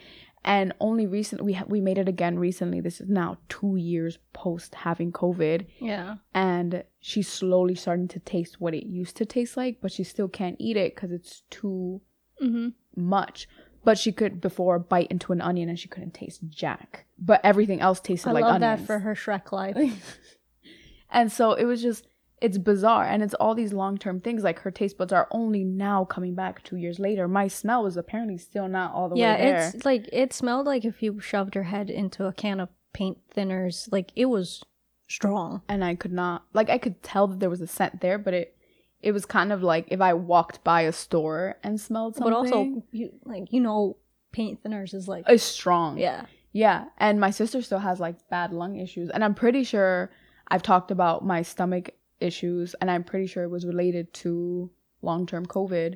And 0.43 0.73
only 0.79 1.08
recently 1.08 1.45
we 1.45 1.53
ha- 1.53 1.65
we 1.67 1.81
made 1.81 1.97
it 1.97 2.08
again 2.08 2.38
recently. 2.38 2.79
This 2.81 2.99
is 3.01 3.10
now 3.10 3.38
two 3.49 3.77
years 3.77 4.17
post 4.34 4.75
having 4.75 5.12
COVID, 5.12 5.65
Yeah. 5.79 6.15
and 6.34 6.84
she's 6.99 7.27
slowly 7.31 7.75
starting 7.75 8.08
to 8.10 8.19
taste 8.19 8.60
what 8.62 8.73
it 8.75 8.86
used 8.86 9.15
to 9.17 9.25
taste 9.25 9.55
like, 9.58 9.79
but 9.81 9.91
she 9.91 10.03
still 10.03 10.27
can't 10.27 10.58
eat 10.60 10.77
it 10.77 10.93
because 10.95 11.12
it's 11.12 11.43
too 11.49 12.01
Mm-hmm. 12.43 12.69
much. 12.95 13.47
But 13.86 13.97
she 13.97 14.12
could 14.12 14.41
before 14.41 14.77
bite 14.79 15.10
into 15.12 15.31
an 15.31 15.41
onion 15.41 15.69
and 15.69 15.79
she 15.79 15.88
couldn't 15.88 16.13
taste 16.15 16.41
jack. 16.49 17.05
But 17.17 17.39
everything 17.43 17.79
else 17.81 17.99
tasted 17.99 18.29
I 18.29 18.34
like 18.34 18.43
love 18.43 18.55
onions. 18.55 18.81
that 18.81 18.86
for 18.88 18.99
her 18.99 19.15
Shrek 19.15 19.51
life. 19.51 20.19
and 21.12 21.31
so 21.31 21.53
it 21.53 21.65
was 21.65 21.81
just 21.81 22.05
it's 22.41 22.58
bizarre 22.58 23.06
and 23.06 23.24
it's 23.24 23.34
all 23.36 23.56
these 23.56 23.74
long-term 23.74 24.19
things 24.19 24.43
like 24.43 24.60
her 24.60 24.71
taste 24.71 24.98
buds 24.98 25.13
are 25.13 25.28
only 25.32 25.63
now 25.63 26.04
coming 26.06 26.36
back 26.36 26.63
2 26.63 26.76
years 26.76 27.00
later. 27.00 27.28
My 27.28 27.48
smell 27.48 27.84
was 27.84 27.98
apparently 27.98 28.38
still 28.38 28.67
not 28.67 28.93
all 28.93 29.10
the 29.10 29.15
yeah, 29.15 29.36
way 29.36 29.41
there. 29.41 29.58
Yeah, 29.58 29.71
it's 29.74 29.86
like 29.86 30.10
it 30.12 30.34
smelled 30.34 30.65
like 30.65 30.86
if 30.86 31.02
you 31.02 31.19
shoved 31.19 31.56
your 31.56 31.63
head 31.65 31.89
into 31.89 32.26
a 32.26 32.34
can 32.34 32.60
of 32.60 32.69
paint 32.93 33.17
thinners. 33.36 33.91
Like 33.91 34.12
it 34.15 34.26
was 34.26 34.63
strong. 35.08 35.62
and 35.69 35.84
I 35.84 35.95
could 35.95 36.12
not 36.12 36.45
like 36.54 36.69
I 36.69 36.78
could 36.78 37.02
tell 37.04 37.28
that 37.28 37.39
there 37.39 37.50
was 37.50 37.62
a 37.62 37.67
scent 37.67 38.02
there, 38.02 38.17
but 38.17 38.34
it 38.34 38.56
it 39.02 39.12
was 39.12 39.26
kind 39.26 39.52
of 39.52 39.62
like 39.63 39.88
if 39.89 40.02
I 40.02 40.13
walked 40.13 40.63
by 40.63 40.82
a 40.82 40.91
store 40.91 41.58
and 41.63 41.80
smelled 41.80 42.15
something. 42.15 42.32
But 42.32 42.38
also, 42.38 42.84
you 42.91 43.12
like 43.24 43.52
you 43.52 43.62
know, 43.62 43.98
paint 44.32 44.63
thinners 44.63 44.93
is 44.93 45.08
like 45.08 45.26
it's 45.28 45.43
strong. 45.43 45.98
yeah. 45.98 46.26
Yeah, 46.52 46.86
and 46.98 47.19
my 47.19 47.32
sister 47.32 47.62
still 47.62 47.80
has 47.80 48.00
like 48.00 48.30
bad 48.30 48.54
lung 48.54 48.78
issues, 48.78 49.10
and 49.10 49.26
I'm 49.26 49.36
pretty 49.36 49.65
sure 49.65 50.10
I've 50.48 50.63
talked 50.63 50.89
about 50.89 51.26
my 51.26 51.41
stomach 51.41 51.89
issues, 52.19 52.75
and 52.82 52.89
I'm 52.89 53.04
pretty 53.04 53.28
sure 53.28 53.43
it 53.43 53.49
was 53.49 53.65
related 53.65 54.13
to 54.25 54.71
long 55.01 55.25
term 55.25 55.45
COVID, 55.45 55.95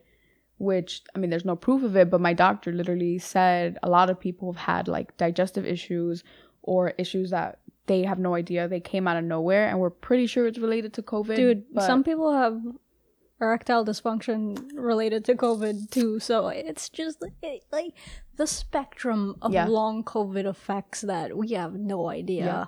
which 0.57 1.01
I 1.15 1.19
mean, 1.19 1.29
there's 1.29 1.45
no 1.45 1.55
proof 1.55 1.83
of 1.83 1.95
it, 1.95 2.09
but 2.09 2.21
my 2.21 2.33
doctor 2.33 2.71
literally 2.71 3.17
said 3.19 3.77
a 3.83 3.89
lot 3.89 4.09
of 4.09 4.19
people 4.19 4.51
have 4.53 4.61
had 4.61 4.87
like 4.87 5.15
digestive 5.17 5.65
issues 5.65 6.23
or 6.61 6.89
issues 6.97 7.29
that 7.31 7.59
they 7.87 8.03
have 8.03 8.19
no 8.19 8.35
idea 8.35 8.67
they 8.67 8.79
came 8.79 9.07
out 9.07 9.17
of 9.17 9.23
nowhere, 9.23 9.67
and 9.67 9.79
we're 9.79 9.89
pretty 9.89 10.27
sure 10.27 10.45
it's 10.45 10.59
related 10.59 10.93
to 10.93 11.01
COVID. 11.01 11.35
Dude, 11.35 11.63
some 11.79 12.03
people 12.03 12.31
have 12.33 12.61
erectile 13.41 13.85
dysfunction 13.85 14.59
related 14.75 15.23
to 15.25 15.33
COVID 15.33 15.89
too. 15.89 16.19
So 16.19 16.49
it's 16.49 16.89
just 16.89 17.23
it, 17.41 17.63
like 17.71 17.93
the 18.35 18.45
spectrum 18.45 19.37
of 19.41 19.53
Yeah. 19.53 19.65
long 19.67 20.03
COVID 20.03 20.45
effects 20.45 21.01
that 21.01 21.37
we 21.37 21.49
have 21.53 21.73
no 21.73 22.09
idea 22.09 22.45
Yeah. 22.45 22.65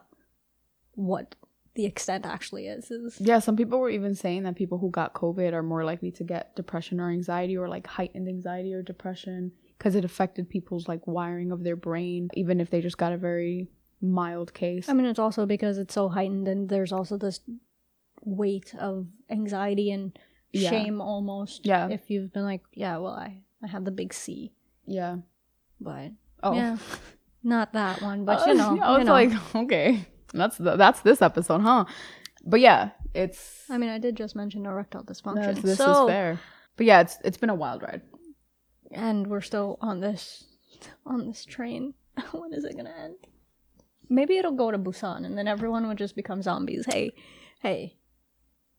what 0.96 1.36
the 1.76 1.86
extent 1.86 2.26
actually 2.26 2.68
is. 2.68 2.92
is 2.92 3.18
Yeah, 3.20 3.40
some 3.40 3.56
people 3.56 3.80
were 3.80 3.90
even 3.90 4.14
saying 4.16 4.44
that 4.44 4.56
people 4.56 4.78
who 4.78 4.90
got 4.90 5.14
COVID 5.14 5.54
are 5.54 5.64
more 5.64 5.86
likely 5.86 6.12
to 6.12 6.24
get 6.24 6.56
depression 6.56 7.00
or 7.00 7.10
anxiety 7.10 7.56
or 7.58 7.68
like 7.70 7.88
heightened 7.88 8.28
anxiety 8.28 8.74
or 8.74 8.82
depression 8.82 9.52
because 9.78 9.96
it 9.96 10.04
affected 10.06 10.50
people's 10.50 10.88
like 10.88 11.08
wiring 11.08 11.52
of 11.52 11.64
their 11.64 11.76
brain, 11.78 12.30
even 12.36 12.60
if 12.60 12.70
they 12.70 12.82
just 12.82 12.98
got 12.98 13.14
a 13.14 13.18
very 13.18 13.70
mild 14.02 14.54
case. 14.54 14.90
I 14.90 14.94
mean, 14.94 15.06
it's 15.06 15.20
also 15.20 15.46
because 15.46 15.78
it's 15.78 15.94
so 15.94 16.10
heightened, 16.10 16.48
and 16.48 16.68
there's 16.70 16.92
also 16.92 17.18
this 17.18 17.40
weight 18.24 18.74
of 18.80 19.08
anxiety 19.30 19.92
and 19.92 20.18
Yeah. 20.54 20.70
shame 20.70 21.02
almost. 21.02 21.66
Yeah. 21.66 21.88
If 21.90 22.10
you've 22.10 22.34
been 22.34 22.44
like, 22.44 22.62
yeah, 22.74 22.98
well, 22.98 23.14
I 23.14 23.44
I 23.64 23.68
had 23.68 23.86
the 23.86 23.92
big 23.92 24.14
C, 24.14 24.52
yeah. 24.86 25.18
but 25.80 26.12
Oh, 26.44 26.54
yeah, 26.56 26.78
not 27.44 27.74
that 27.74 28.02
one, 28.02 28.26
but 28.26 28.46
you 28.48 28.56
know, 28.56 28.78
I 28.84 28.92
you 28.94 28.98
was 28.98 29.06
know. 29.08 29.14
like, 29.14 29.56
okay, 29.56 30.06
that's 30.34 30.58
the, 30.58 30.76
that's 30.76 31.02
this 31.02 31.22
episode, 31.22 31.62
huh? 31.62 31.86
But 32.44 32.60
yeah, 32.60 32.92
it's 33.14 33.64
I 33.70 33.78
mean, 33.78 33.90
I 33.90 33.98
did 33.98 34.16
just 34.16 34.36
mention 34.36 34.66
erectile 34.66 35.04
dysfunction. 35.04 35.36
that's- 35.36 35.62
this 35.62 35.78
so, 35.78 36.06
is 36.06 36.10
fair. 36.10 36.40
But 36.78 36.86
yeah, 36.86 37.02
it's 37.02 37.18
it's 37.24 37.38
been 37.38 37.50
a 37.50 37.56
wild 37.56 37.82
ride. 37.82 38.02
and 38.92 39.28
we're 39.28 39.42
still 39.42 39.78
on 39.82 40.00
this 40.00 40.46
on 41.06 41.28
this 41.28 41.46
train. 41.46 41.94
when 42.32 42.54
is 42.54 42.64
it 42.64 42.76
gonna 42.76 42.94
end? 42.98 43.16
Maybe 44.10 44.38
it'll 44.38 44.52
go 44.52 44.72
to 44.72 44.78
Busan, 44.78 45.26
and 45.26 45.38
then 45.38 45.48
everyone 45.48 45.88
would 45.88 45.98
just 45.98 46.16
become 46.16 46.42
zombies. 46.42 46.86
Hey, 46.86 47.14
hey, 47.62 47.98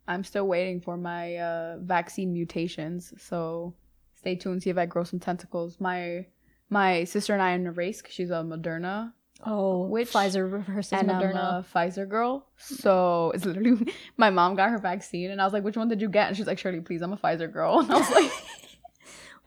I'm 0.06 0.24
still 0.24 0.46
waiting 0.46 0.80
for 0.80 0.96
my 0.96 1.36
uh, 1.36 1.78
vaccine 1.80 2.32
mutations, 2.32 3.14
so 3.16 3.74
stay 4.14 4.36
tuned. 4.36 4.62
See 4.62 4.70
if 4.70 4.76
I 4.78 4.86
grow 4.86 5.04
some 5.04 5.20
tentacles. 5.20 5.80
My 5.80 6.26
my 6.68 7.04
sister 7.04 7.32
and 7.32 7.42
I 7.42 7.52
are 7.52 7.56
in 7.56 7.66
a 7.66 7.72
race 7.72 8.02
she's 8.08 8.30
a 8.30 8.42
Moderna 8.42 9.12
oh, 9.44 9.86
Which- 9.86 10.12
Pfizer 10.12 10.62
versus 10.64 10.92
and 10.92 11.10
I'm 11.10 11.20
Moderna? 11.20 11.60
a 11.60 11.64
Pfizer 11.74 12.08
girl. 12.08 12.46
So 12.56 13.32
it's 13.34 13.44
literally 13.44 13.92
my 14.16 14.30
mom 14.30 14.54
got 14.54 14.70
her 14.70 14.78
vaccine, 14.78 15.30
and 15.30 15.40
I 15.40 15.44
was 15.44 15.52
like, 15.52 15.64
"Which 15.64 15.76
one 15.76 15.88
did 15.88 16.00
you 16.00 16.08
get?" 16.08 16.28
And 16.28 16.36
she's 16.36 16.46
like, 16.46 16.58
"Sherley, 16.58 16.84
please, 16.84 17.02
I'm 17.02 17.12
a 17.12 17.16
Pfizer 17.16 17.52
girl." 17.52 17.80
And 17.80 17.90
I 17.92 17.98
was 17.98 18.10
like, 18.10 18.30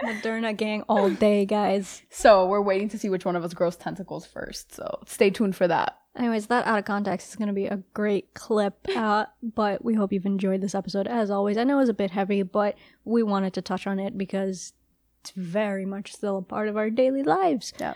Moderna 0.03 0.55
gang 0.55 0.83
all 0.89 1.09
day, 1.09 1.45
guys. 1.45 2.01
"So 2.09 2.47
we're 2.47 2.61
waiting 2.61 2.89
to 2.89 2.97
see 2.97 3.09
which 3.09 3.25
one 3.25 3.35
of 3.35 3.43
us 3.43 3.53
grows 3.53 3.75
tentacles 3.77 4.25
first. 4.25 4.73
So 4.73 4.99
stay 5.05 5.29
tuned 5.29 5.55
for 5.55 5.67
that." 5.67 5.97
Anyways, 6.17 6.47
that 6.47 6.65
out 6.65 6.79
of 6.79 6.85
context 6.85 7.29
is 7.29 7.35
going 7.35 7.49
to 7.49 7.53
be 7.53 7.65
a 7.65 7.83
great 7.93 8.33
clip, 8.33 8.87
uh, 8.95 9.25
but 9.41 9.83
we 9.83 9.95
hope 9.95 10.13
you've 10.13 10.25
enjoyed 10.25 10.61
this 10.61 10.73
episode. 10.73 11.07
As 11.07 11.29
always, 11.29 11.57
I 11.57 11.65
know 11.65 11.75
it 11.75 11.81
was 11.81 11.89
a 11.89 11.93
bit 11.93 12.11
heavy, 12.11 12.41
but 12.41 12.75
we 13.03 13.21
wanted 13.21 13.53
to 13.55 13.61
touch 13.61 13.85
on 13.85 13.99
it 13.99 14.17
because 14.17 14.71
it's 15.21 15.31
very 15.31 15.85
much 15.85 16.13
still 16.13 16.37
a 16.37 16.41
part 16.41 16.69
of 16.69 16.77
our 16.77 16.89
daily 16.89 17.21
lives. 17.23 17.73
Yeah. 17.79 17.95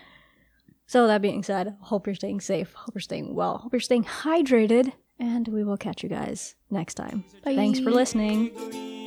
So, 0.89 1.05
that 1.05 1.21
being 1.21 1.43
said, 1.43 1.77
hope 1.81 2.07
you're 2.07 2.15
staying 2.15 2.41
safe, 2.41 2.73
hope 2.73 2.95
you're 2.95 2.99
staying 3.01 3.35
well, 3.35 3.59
hope 3.59 3.73
you're 3.73 3.79
staying 3.79 4.05
hydrated, 4.05 4.91
and 5.19 5.47
we 5.47 5.63
will 5.63 5.77
catch 5.77 6.01
you 6.01 6.09
guys 6.09 6.55
next 6.71 6.95
time. 6.95 7.23
Bye. 7.45 7.53
Thanks 7.53 7.79
for 7.79 7.91
listening. 7.91 8.97